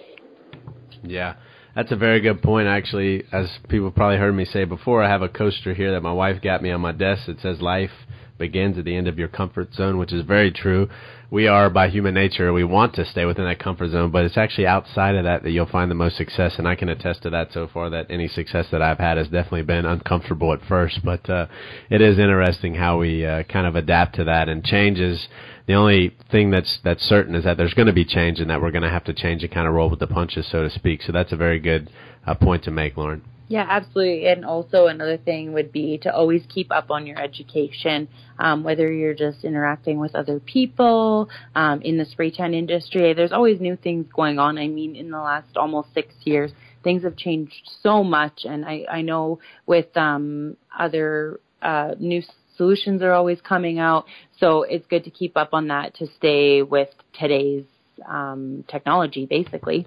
Yeah, 1.02 1.34
that's 1.74 1.92
a 1.92 1.96
very 1.96 2.20
good 2.20 2.42
point. 2.42 2.68
Actually, 2.68 3.24
as 3.32 3.48
people 3.68 3.90
probably 3.90 4.18
heard 4.18 4.34
me 4.34 4.44
say 4.44 4.64
before, 4.64 5.02
I 5.02 5.08
have 5.08 5.22
a 5.22 5.28
coaster 5.28 5.74
here 5.74 5.92
that 5.92 6.02
my 6.02 6.12
wife 6.12 6.42
got 6.42 6.62
me 6.62 6.70
on 6.70 6.80
my 6.80 6.92
desk 6.92 7.26
that 7.26 7.40
says 7.40 7.60
"Life 7.60 7.90
begins 8.38 8.78
at 8.78 8.84
the 8.84 8.96
end 8.96 9.08
of 9.08 9.18
your 9.18 9.28
comfort 9.28 9.74
zone," 9.74 9.98
which 9.98 10.12
is 10.12 10.22
very 10.22 10.50
true. 10.50 10.88
We 11.32 11.46
are 11.46 11.70
by 11.70 11.88
human 11.88 12.12
nature, 12.12 12.52
we 12.52 12.62
want 12.62 12.94
to 12.96 13.06
stay 13.06 13.24
within 13.24 13.46
that 13.46 13.58
comfort 13.58 13.88
zone, 13.88 14.10
but 14.10 14.26
it's 14.26 14.36
actually 14.36 14.66
outside 14.66 15.14
of 15.14 15.24
that 15.24 15.42
that 15.42 15.50
you'll 15.50 15.64
find 15.64 15.90
the 15.90 15.94
most 15.94 16.18
success. 16.18 16.56
And 16.58 16.68
I 16.68 16.74
can 16.74 16.90
attest 16.90 17.22
to 17.22 17.30
that 17.30 17.54
so 17.54 17.66
far. 17.72 17.88
That 17.88 18.10
any 18.10 18.28
success 18.28 18.66
that 18.70 18.82
I've 18.82 18.98
had 18.98 19.16
has 19.16 19.28
definitely 19.28 19.62
been 19.62 19.86
uncomfortable 19.86 20.52
at 20.52 20.62
first, 20.68 21.02
but 21.02 21.30
uh, 21.30 21.46
it 21.88 22.02
is 22.02 22.18
interesting 22.18 22.74
how 22.74 22.98
we 22.98 23.24
uh, 23.24 23.44
kind 23.44 23.66
of 23.66 23.76
adapt 23.76 24.16
to 24.16 24.24
that 24.24 24.50
and 24.50 24.62
changes 24.62 25.26
the 25.66 25.72
only 25.72 26.14
thing 26.30 26.50
that's 26.50 26.80
that's 26.84 27.02
certain 27.02 27.34
is 27.34 27.44
that 27.44 27.56
there's 27.56 27.72
going 27.72 27.86
to 27.86 27.94
be 27.94 28.04
change 28.04 28.38
and 28.38 28.50
that 28.50 28.60
we're 28.60 28.70
going 28.70 28.82
to 28.82 28.90
have 28.90 29.04
to 29.04 29.14
change 29.14 29.42
and 29.42 29.50
kind 29.50 29.66
of 29.66 29.72
roll 29.72 29.88
with 29.88 30.00
the 30.00 30.06
punches, 30.06 30.46
so 30.46 30.62
to 30.62 30.68
speak. 30.68 31.00
So 31.00 31.12
that's 31.12 31.32
a 31.32 31.36
very 31.36 31.60
good 31.60 31.88
uh, 32.26 32.34
point 32.34 32.64
to 32.64 32.70
make, 32.70 32.98
Lauren. 32.98 33.22
Yeah, 33.48 33.66
absolutely. 33.68 34.26
And 34.28 34.44
also 34.44 34.86
another 34.86 35.18
thing 35.18 35.52
would 35.52 35.72
be 35.72 35.98
to 35.98 36.14
always 36.14 36.42
keep 36.48 36.72
up 36.72 36.90
on 36.90 37.06
your 37.06 37.20
education, 37.20 38.08
um, 38.38 38.62
whether 38.64 38.90
you're 38.90 39.14
just 39.14 39.44
interacting 39.44 39.98
with 39.98 40.14
other 40.14 40.40
people 40.40 41.28
um, 41.54 41.82
in 41.82 41.98
the 41.98 42.06
spray 42.06 42.30
tan 42.30 42.54
industry. 42.54 43.12
There's 43.12 43.32
always 43.32 43.60
new 43.60 43.76
things 43.76 44.06
going 44.14 44.38
on. 44.38 44.56
I 44.56 44.68
mean, 44.68 44.96
in 44.96 45.10
the 45.10 45.18
last 45.18 45.56
almost 45.56 45.92
six 45.92 46.14
years, 46.24 46.52
things 46.82 47.02
have 47.02 47.16
changed 47.16 47.70
so 47.82 48.02
much, 48.02 48.44
and 48.44 48.64
I, 48.64 48.86
I 48.90 49.02
know 49.02 49.38
with 49.66 49.94
um, 49.96 50.56
other 50.76 51.40
uh, 51.60 51.94
new 51.98 52.22
solutions 52.56 53.02
are 53.02 53.12
always 53.12 53.40
coming 53.40 53.78
out. 53.78 54.06
So 54.38 54.62
it's 54.62 54.86
good 54.86 55.04
to 55.04 55.10
keep 55.10 55.36
up 55.36 55.50
on 55.52 55.68
that 55.68 55.94
to 55.96 56.06
stay 56.16 56.62
with 56.62 56.88
today's 57.12 57.64
um, 58.08 58.64
technology, 58.68 59.26
basically. 59.26 59.86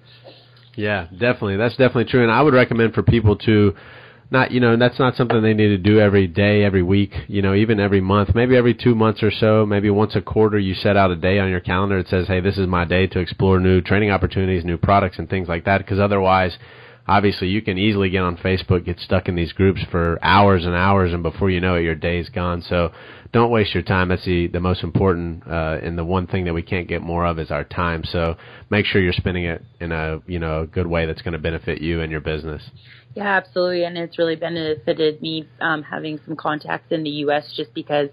Yeah, 0.76 1.08
definitely. 1.12 1.58
That's 1.58 1.76
definitely 1.76 2.06
true. 2.06 2.24
And 2.24 2.32
I 2.32 2.42
would 2.42 2.54
recommend 2.54 2.94
for 2.94 3.04
people 3.04 3.36
to 3.38 3.76
not, 4.32 4.52
you 4.52 4.60
know, 4.60 4.76
that's 4.76 5.00
not 5.00 5.16
something 5.16 5.42
they 5.42 5.54
need 5.54 5.68
to 5.70 5.78
do 5.78 6.00
every 6.00 6.28
day, 6.28 6.64
every 6.64 6.82
week, 6.84 7.14
you 7.28 7.42
know, 7.42 7.54
even 7.54 7.80
every 7.80 8.02
month, 8.02 8.34
maybe 8.34 8.58
every 8.58 8.74
two 8.74 8.96
months 8.96 9.22
or 9.22 9.32
so, 9.32 9.66
maybe 9.66 9.90
once 9.90 10.16
a 10.16 10.22
quarter 10.22 10.58
you 10.58 10.74
set 10.74 10.98
out 10.98 11.12
a 11.12 11.16
day 11.16 11.40
on 11.40 11.50
your 11.50 11.60
calendar 11.60 12.02
that 12.02 12.10
says, 12.10 12.28
hey, 12.28 12.40
this 12.42 12.58
is 12.58 12.68
my 12.68 12.86
day 12.86 13.08
to 13.08 13.20
explore 13.20 13.60
new 13.60 13.82
training 13.82 14.10
opportunities, 14.12 14.66
new 14.66 14.78
products 14.78 15.20
and 15.20 15.30
things 15.30 15.48
like 15.48 15.66
that. 15.66 15.78
Because 15.78 16.00
otherwise, 16.00 16.58
obviously 17.08 17.48
you 17.50 17.62
can 17.62 17.78
easily 17.78 18.10
get 18.10 18.22
on 18.22 18.38
Facebook, 18.38 18.86
get 18.86 19.00
stuck 19.00 19.28
in 19.28 19.36
these 19.36 19.54
groups 19.54 19.82
for 19.91 20.20
hours 20.22 20.65
and 20.65 20.76
hours, 20.76 21.13
and 21.13 21.24
before 21.24 21.50
you 21.50 21.62
know 21.62 21.76
it, 21.76 21.84
your 21.84 21.96
day's 21.96 22.30
gone. 22.30 22.62
So 22.62 22.91
don't 23.32 23.52
waste 23.52 23.74
your 23.74 23.84
time. 23.84 24.10
That's 24.10 24.26
the 24.26 24.48
the 24.48 24.60
most 24.60 24.84
important 24.84 25.44
uh, 25.48 25.80
and 25.84 25.98
the 25.98 26.06
one 26.06 26.28
thing 26.28 26.46
that 26.46 26.54
we 26.54 26.62
can't 26.62 26.88
get 26.88 27.02
more 27.02 27.26
of 27.26 27.39
is 27.39 27.52
our 27.52 27.63
time. 27.63 28.04
So 28.04 28.38
make 28.70 28.86
sure 28.86 29.02
you're 29.02 29.13
spending 29.13 29.46
it 29.46 29.63
in 29.80 29.91
a 29.91 30.22
you 30.28 30.39
know 30.39 30.62
a 30.62 30.68
good 30.68 30.88
way 30.88 31.06
that's 31.06 31.22
going 31.22 31.34
to 31.34 31.39
benefit 31.39 31.82
you 31.82 32.02
and 32.02 32.12
your 32.12 32.22
business. 32.22 32.63
Yeah, 33.15 33.38
absolutely, 33.38 33.86
and 33.86 33.98
it's 33.98 34.18
really 34.18 34.36
benefited 34.36 35.22
me 35.22 35.48
um, 35.62 35.84
having 35.84 36.20
some 36.26 36.36
contacts 36.36 36.91
in 36.91 37.04
the 37.04 37.10
U.S. 37.10 37.54
just 37.56 37.74
because 37.74 38.10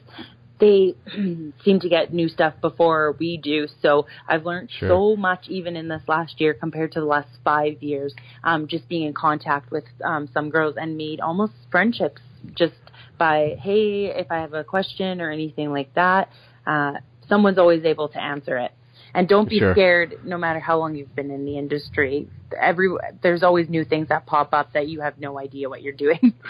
they 0.62 0.94
seem 1.64 1.80
to 1.80 1.88
get 1.88 2.14
new 2.14 2.28
stuff 2.28 2.54
before 2.60 3.16
we 3.18 3.36
do. 3.36 3.66
So 3.82 4.06
I've 4.28 4.46
learned 4.46 4.70
sure. 4.70 4.88
so 4.88 5.16
much 5.16 5.48
even 5.48 5.76
in 5.76 5.88
this 5.88 6.02
last 6.06 6.40
year 6.40 6.54
compared 6.54 6.92
to 6.92 7.00
the 7.00 7.06
last 7.06 7.28
five 7.42 7.82
years. 7.82 8.14
Um, 8.44 8.68
just 8.68 8.88
being 8.88 9.02
in 9.02 9.12
contact 9.12 9.72
with 9.72 9.84
um, 10.04 10.28
some 10.32 10.50
girls 10.50 10.76
and 10.80 10.96
made 10.96 11.20
almost 11.20 11.54
friendships 11.70 12.22
just 12.54 12.74
by 13.18 13.56
hey, 13.60 14.06
if 14.06 14.30
I 14.30 14.36
have 14.36 14.54
a 14.54 14.62
question 14.62 15.20
or 15.20 15.32
anything 15.32 15.72
like 15.72 15.92
that, 15.94 16.30
uh, 16.64 16.92
someone's 17.28 17.58
always 17.58 17.84
able 17.84 18.08
to 18.10 18.22
answer 18.22 18.56
it. 18.56 18.70
And 19.14 19.28
don't 19.28 19.48
be 19.48 19.58
sure. 19.58 19.74
scared, 19.74 20.20
no 20.24 20.38
matter 20.38 20.60
how 20.60 20.78
long 20.78 20.94
you've 20.94 21.14
been 21.14 21.30
in 21.30 21.44
the 21.44 21.58
industry. 21.58 22.28
Every 22.58 22.88
there's 23.20 23.42
always 23.42 23.68
new 23.68 23.84
things 23.84 24.08
that 24.08 24.26
pop 24.26 24.54
up 24.54 24.72
that 24.74 24.88
you 24.88 25.00
have 25.00 25.18
no 25.18 25.38
idea 25.38 25.68
what 25.68 25.82
you're 25.82 25.92
doing. 25.92 26.34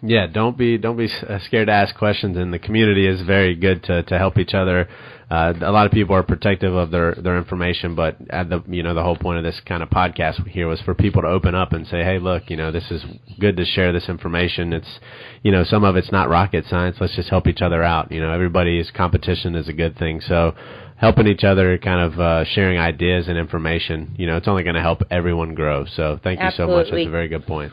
Yeah, 0.00 0.26
don't 0.26 0.56
be 0.56 0.78
don't 0.78 0.96
be 0.96 1.08
uh, 1.28 1.38
scared 1.40 1.68
to 1.68 1.72
ask 1.72 1.94
questions, 1.94 2.36
and 2.36 2.52
the 2.52 2.58
community 2.58 3.06
is 3.06 3.22
very 3.22 3.54
good 3.54 3.82
to 3.84 4.02
to 4.04 4.18
help 4.18 4.38
each 4.38 4.54
other. 4.54 4.88
Uh, 5.30 5.54
a 5.62 5.72
lot 5.72 5.86
of 5.86 5.92
people 5.92 6.14
are 6.14 6.22
protective 6.22 6.74
of 6.74 6.90
their 6.90 7.14
their 7.14 7.38
information, 7.38 7.94
but 7.94 8.16
at 8.30 8.50
the 8.50 8.62
you 8.66 8.82
know 8.82 8.94
the 8.94 9.02
whole 9.02 9.16
point 9.16 9.38
of 9.38 9.44
this 9.44 9.60
kind 9.60 9.82
of 9.82 9.88
podcast 9.88 10.46
here 10.48 10.68
was 10.68 10.80
for 10.82 10.94
people 10.94 11.22
to 11.22 11.28
open 11.28 11.54
up 11.54 11.72
and 11.72 11.86
say, 11.86 12.04
hey, 12.04 12.18
look, 12.18 12.50
you 12.50 12.56
know, 12.56 12.70
this 12.70 12.90
is 12.90 13.04
good 13.40 13.56
to 13.56 13.64
share 13.64 13.92
this 13.92 14.08
information. 14.08 14.72
It's 14.72 15.00
you 15.42 15.50
know 15.50 15.64
some 15.64 15.84
of 15.84 15.96
it's 15.96 16.12
not 16.12 16.28
rocket 16.28 16.66
science. 16.66 16.98
Let's 17.00 17.16
just 17.16 17.30
help 17.30 17.46
each 17.46 17.62
other 17.62 17.82
out. 17.82 18.12
You 18.12 18.20
know, 18.20 18.30
everybody's 18.30 18.90
competition 18.90 19.54
is 19.54 19.68
a 19.68 19.72
good 19.72 19.96
thing. 19.96 20.20
So 20.20 20.54
helping 20.96 21.26
each 21.26 21.44
other, 21.44 21.78
kind 21.78 22.12
of 22.12 22.20
uh, 22.20 22.44
sharing 22.44 22.78
ideas 22.78 23.26
and 23.28 23.38
information. 23.38 24.14
You 24.18 24.26
know, 24.26 24.36
it's 24.36 24.48
only 24.48 24.64
going 24.64 24.76
to 24.76 24.82
help 24.82 25.02
everyone 25.10 25.54
grow. 25.54 25.84
So 25.84 26.20
thank 26.22 26.40
you 26.40 26.50
so 26.56 26.66
much. 26.66 26.86
That's 26.90 27.06
a 27.08 27.10
very 27.10 27.28
good 27.28 27.46
point. 27.46 27.72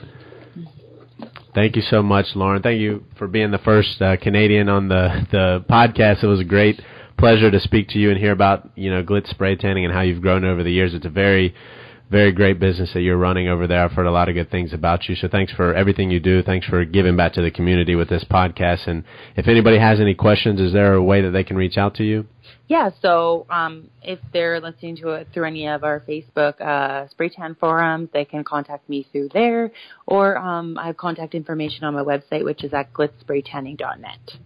Thank 1.54 1.76
you 1.76 1.82
so 1.82 2.04
much, 2.04 2.36
Lauren. 2.36 2.62
Thank 2.62 2.80
you 2.80 3.04
for 3.18 3.28
being 3.28 3.52
the 3.52 3.58
first 3.58 4.02
uh, 4.02 4.18
Canadian 4.18 4.70
on 4.70 4.88
the 4.88 5.28
the 5.32 5.66
podcast. 5.70 6.24
It 6.24 6.28
was 6.28 6.40
a 6.40 6.46
great 6.46 6.82
pleasure 7.18 7.50
to 7.50 7.60
speak 7.60 7.90
to 7.90 8.00
you 8.00 8.12
and 8.12 8.20
hear 8.20 8.32
about 8.32 8.70
you 8.76 8.92
know 8.92 9.04
Glitz 9.04 9.30
spray 9.30 9.56
tanning 9.56 9.84
and 9.84 9.94
how 9.94 10.02
you've 10.02 10.22
grown 10.22 10.46
over 10.46 10.64
the 10.64 10.72
years. 10.72 10.94
It's 10.94 11.06
a 11.06 11.10
very 11.10 11.56
very 12.10 12.32
great 12.32 12.60
business 12.60 12.92
that 12.94 13.02
you're 13.02 13.18
running 13.18 13.48
over 13.48 13.68
there. 13.68 13.84
I've 13.84 13.92
heard 13.92 14.08
a 14.08 14.12
lot 14.12 14.30
of 14.30 14.36
good 14.36 14.50
things 14.50 14.74
about 14.74 15.08
you. 15.08 15.16
So 15.16 15.28
thanks 15.28 15.54
for 15.54 15.74
everything 15.74 16.10
you 16.10 16.20
do. 16.20 16.42
Thanks 16.42 16.66
for 16.66 16.84
giving 16.84 17.16
back 17.16 17.34
to 17.34 17.42
the 17.42 17.52
community 17.52 17.96
with 17.96 18.10
this 18.10 18.24
podcast. 18.24 18.88
And 18.88 19.04
if 19.36 19.48
anybody 19.48 19.78
has 19.78 20.00
any 20.00 20.16
questions, 20.16 20.60
is 20.60 20.74
there 20.74 20.94
a 20.94 21.04
way 21.04 21.22
that 21.22 21.32
they 21.32 21.44
can 21.44 21.56
reach 21.56 21.78
out 21.78 21.96
to 21.96 22.04
you? 22.04 22.26
Yeah, 22.68 22.90
so 23.02 23.46
um, 23.50 23.90
if 24.02 24.20
they're 24.32 24.60
listening 24.60 24.98
to 24.98 25.10
it 25.10 25.30
through 25.34 25.46
any 25.46 25.68
of 25.68 25.84
our 25.84 26.02
Facebook 26.02 26.60
uh, 26.62 27.08
spray 27.10 27.30
tan 27.30 27.56
forums, 27.56 28.10
they 28.14 28.26
can 28.26 28.44
contact 28.44 28.88
me 28.90 29.08
through 29.12 29.30
there, 29.34 29.72
or 30.06 30.38
um, 30.38 30.78
I 30.78 30.88
have 30.88 30.98
contact 30.98 31.34
information 31.36 31.84
on 31.84 31.94
my 31.94 32.04
website, 32.04 32.44
which 32.44 32.64
is 32.64 32.74
at 32.74 32.94
glitzspraytanning.net. 32.94 34.38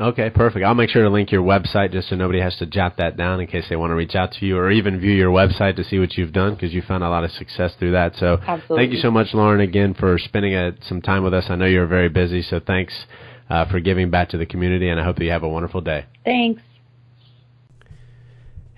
Okay, 0.00 0.30
perfect. 0.30 0.64
I'll 0.64 0.74
make 0.74 0.88
sure 0.88 1.02
to 1.02 1.10
link 1.10 1.30
your 1.30 1.42
website 1.42 1.92
just 1.92 2.08
so 2.08 2.16
nobody 2.16 2.40
has 2.40 2.56
to 2.56 2.66
jot 2.66 2.96
that 2.96 3.18
down 3.18 3.38
in 3.38 3.46
case 3.46 3.66
they 3.68 3.76
want 3.76 3.90
to 3.90 3.94
reach 3.94 4.14
out 4.14 4.32
to 4.32 4.46
you 4.46 4.56
or 4.56 4.70
even 4.70 4.98
view 4.98 5.12
your 5.12 5.30
website 5.30 5.76
to 5.76 5.84
see 5.84 5.98
what 5.98 6.14
you've 6.16 6.32
done 6.32 6.54
because 6.54 6.72
you 6.72 6.80
found 6.80 7.04
a 7.04 7.10
lot 7.10 7.22
of 7.22 7.30
success 7.32 7.72
through 7.78 7.92
that. 7.92 8.16
So 8.16 8.38
Absolutely. 8.40 8.76
thank 8.76 8.92
you 8.94 9.00
so 9.00 9.10
much, 9.10 9.34
Lauren, 9.34 9.60
again 9.60 9.92
for 9.92 10.16
spending 10.18 10.54
a, 10.54 10.68
uh, 10.68 10.70
some 10.88 11.02
time 11.02 11.22
with 11.22 11.34
us. 11.34 11.44
I 11.50 11.56
know 11.56 11.66
you're 11.66 11.86
very 11.86 12.08
busy, 12.08 12.40
so 12.40 12.60
thanks 12.66 12.94
uh, 13.50 13.66
for 13.66 13.78
giving 13.78 14.10
back 14.10 14.30
to 14.30 14.38
the 14.38 14.46
community, 14.46 14.88
and 14.88 14.98
I 14.98 15.04
hope 15.04 15.16
that 15.16 15.24
you 15.24 15.32
have 15.32 15.42
a 15.42 15.48
wonderful 15.48 15.82
day. 15.82 16.06
Thanks. 16.24 16.62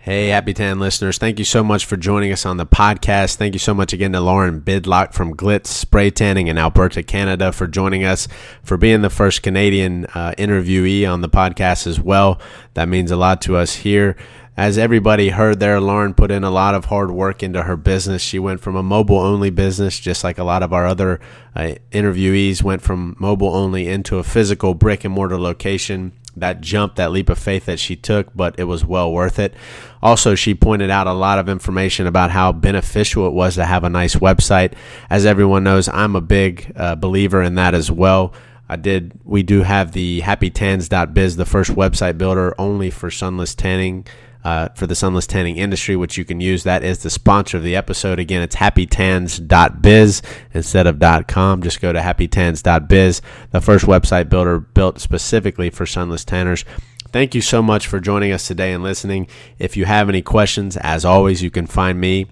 Hey, 0.05 0.31
Happy 0.31 0.53
Tan 0.53 0.81
listeners. 0.81 1.17
Thank 1.17 1.39
you 1.39 1.45
so 1.45 1.63
much 1.63 1.87
for 1.87 1.97
joining 1.97 2.33
us 2.33 2.45
on 2.45 2.57
the 2.57 2.67
podcast. 2.67 3.37
Thank 3.37 3.55
you 3.55 3.61
so 3.61 3.73
much 3.73 3.93
again 3.93 4.11
to 4.15 4.21
Lauren 4.21 4.61
Bidlock 4.61 5.13
from 5.13 5.37
Glitz 5.37 5.69
Spray 5.69 6.11
Tanning 6.11 6.49
in 6.49 6.59
Alberta, 6.59 7.05
Canada 7.05 7.53
for 7.53 7.69
joining 7.69 8.03
us, 8.03 8.27
for 8.65 8.77
being 8.77 9.03
the 9.03 9.11
first 9.11 9.45
Canadian 9.45 10.07
uh, 10.07 10.35
interviewee 10.37 11.09
on 11.09 11.21
the 11.21 11.29
podcast 11.29 11.87
as 11.87 12.01
well. 12.01 12.41
That 12.75 12.89
means 12.89 13.13
a 13.13 13.17
lot 13.17 13.41
to 13.43 13.55
us 13.55 13.77
here. 13.77 14.17
As 14.57 14.77
everybody 14.77 15.29
heard 15.29 15.61
there, 15.61 15.81
Lauren 15.81 16.15
put 16.15 16.33
in 16.33 16.43
a 16.43 16.51
lot 16.51 16.75
of 16.75 16.87
hard 16.87 17.13
work 17.13 17.45
into 17.45 17.63
her 17.63 17.77
business. 17.77 18.23
She 18.23 18.41
went 18.41 18.61
from 18.61 18.75
a 18.75 18.83
mobile 18.83 19.19
only 19.19 19.51
business, 19.51 20.01
just 20.01 20.25
like 20.25 20.37
a 20.37 20.45
lot 20.45 20.65
of 20.65 20.73
our 20.73 20.85
other 20.85 21.21
uh, 21.55 21.75
interviewees 21.93 22.61
went 22.61 22.83
from 22.83 23.15
mobile 23.21 23.55
only 23.55 23.87
into 23.87 24.19
a 24.19 24.25
physical 24.25 24.75
brick 24.75 25.05
and 25.05 25.15
mortar 25.15 25.39
location 25.39 26.11
that 26.37 26.61
jump, 26.61 26.97
that 26.97 27.13
leap 27.13 27.29
of 27.29 27.39
faith 27.39 27.67
that 27.67 27.79
she 27.79 27.97
took, 27.97 28.35
but 28.35 28.59
it 28.59 28.65
was 28.65 28.85
well 28.85 29.13
worth 29.13 29.39
it. 29.39 29.55
Also, 30.03 30.35
she 30.35 30.55
pointed 30.55 30.91
out 30.91 31.07
a 31.07 31.13
lot 31.13 31.39
of 31.39 31.49
information 31.49 32.07
about 32.07 32.31
how 32.31 32.53
beneficial 32.53 33.27
it 33.27 33.33
was 33.33 33.55
to 33.55 33.65
have 33.65 33.85
a 33.85 33.91
nice 33.91 34.17
website. 34.17 34.75
As 35.09 35.25
everyone 35.25 35.65
knows, 35.65 35.89
I'm 35.89 36.17
a 36.17 36.21
big 36.21 36.73
uh, 36.75 36.97
believer 36.97 37.43
in 37.43 37.55
that 37.55 37.75
as 37.75 37.91
well. 37.91 38.35
I 38.69 38.77
did. 38.77 39.13
We 39.25 39.43
do 39.43 39.63
have 39.63 39.93
the 39.93 40.23
happytans.biz, 40.23 41.37
the 41.37 41.45
first 41.45 41.73
website 41.73 42.19
builder 42.19 42.55
only 42.59 42.91
for 42.91 43.11
sunless 43.11 43.55
tanning 43.55 44.07
uh, 44.45 44.69
for 44.75 44.87
the 44.87 44.95
sunless 44.95 45.27
tanning 45.27 45.57
industry, 45.57 45.97
which 45.97 46.19
you 46.19 46.25
can 46.25 46.41
use. 46.41 46.65
That 46.65 46.83
is 46.83 47.03
the 47.03 47.11
sponsor 47.11 47.59
of 47.59 47.63
the 47.63 47.77
episode. 47.77 48.19
Again, 48.19 48.43
it's 48.43 48.57
happytans.biz 48.57 50.23
instead 50.53 50.87
of 50.87 51.27
.com. 51.29 51.63
Just 51.63 51.81
go 51.81 51.93
to 51.93 52.01
happytans.biz, 52.01 53.23
the 53.51 53.61
first 53.61 53.85
website 53.85 54.29
builder 54.29 54.59
built 54.59 55.01
specifically 55.01 55.71
for 55.71 55.87
sunless 55.87 56.25
tanners. 56.25 56.65
Thank 57.13 57.35
you 57.35 57.41
so 57.41 57.63
much 57.63 57.87
for 57.87 58.01
joining 58.01 58.33
us 58.33 58.47
today 58.47 58.73
and 58.73 58.83
listening. 58.83 59.29
If 59.59 59.77
you 59.77 59.85
have 59.85 60.09
any 60.09 60.23
questions, 60.23 60.77
as 60.79 61.05
always, 61.05 61.43
you 61.43 61.51
can 61.51 61.67
find 61.67 62.01
me 62.01 62.27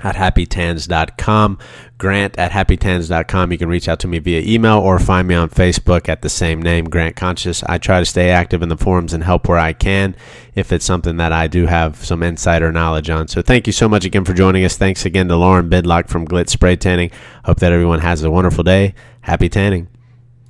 at 0.00 0.16
happytans.com. 0.16 1.58
Grant 1.98 2.38
at 2.38 2.50
happytans.com. 2.52 3.52
You 3.52 3.58
can 3.58 3.68
reach 3.68 3.88
out 3.88 4.00
to 4.00 4.08
me 4.08 4.18
via 4.18 4.40
email 4.40 4.78
or 4.78 4.98
find 4.98 5.28
me 5.28 5.34
on 5.34 5.48
Facebook 5.48 6.08
at 6.08 6.22
the 6.22 6.28
same 6.28 6.60
name, 6.60 6.84
Grant 6.86 7.16
Conscious. 7.16 7.62
I 7.64 7.78
try 7.78 8.00
to 8.00 8.06
stay 8.06 8.30
active 8.30 8.62
in 8.62 8.68
the 8.68 8.76
forums 8.76 9.12
and 9.12 9.22
help 9.22 9.48
where 9.48 9.58
I 9.58 9.72
can 9.72 10.16
if 10.54 10.72
it's 10.72 10.84
something 10.84 11.16
that 11.18 11.32
I 11.32 11.46
do 11.46 11.66
have 11.66 12.04
some 12.04 12.22
insider 12.22 12.72
knowledge 12.72 13.10
on. 13.10 13.28
So 13.28 13.42
thank 13.42 13.66
you 13.66 13.72
so 13.72 13.88
much 13.88 14.04
again 14.04 14.24
for 14.24 14.34
joining 14.34 14.64
us. 14.64 14.76
Thanks 14.76 15.04
again 15.04 15.28
to 15.28 15.36
Lauren 15.36 15.70
Bidlock 15.70 16.08
from 16.08 16.26
Glitz 16.26 16.50
Spray 16.50 16.76
Tanning. 16.76 17.10
Hope 17.44 17.60
that 17.60 17.72
everyone 17.72 18.00
has 18.00 18.22
a 18.22 18.30
wonderful 18.30 18.64
day. 18.64 18.94
Happy 19.22 19.48
tanning. 19.48 19.88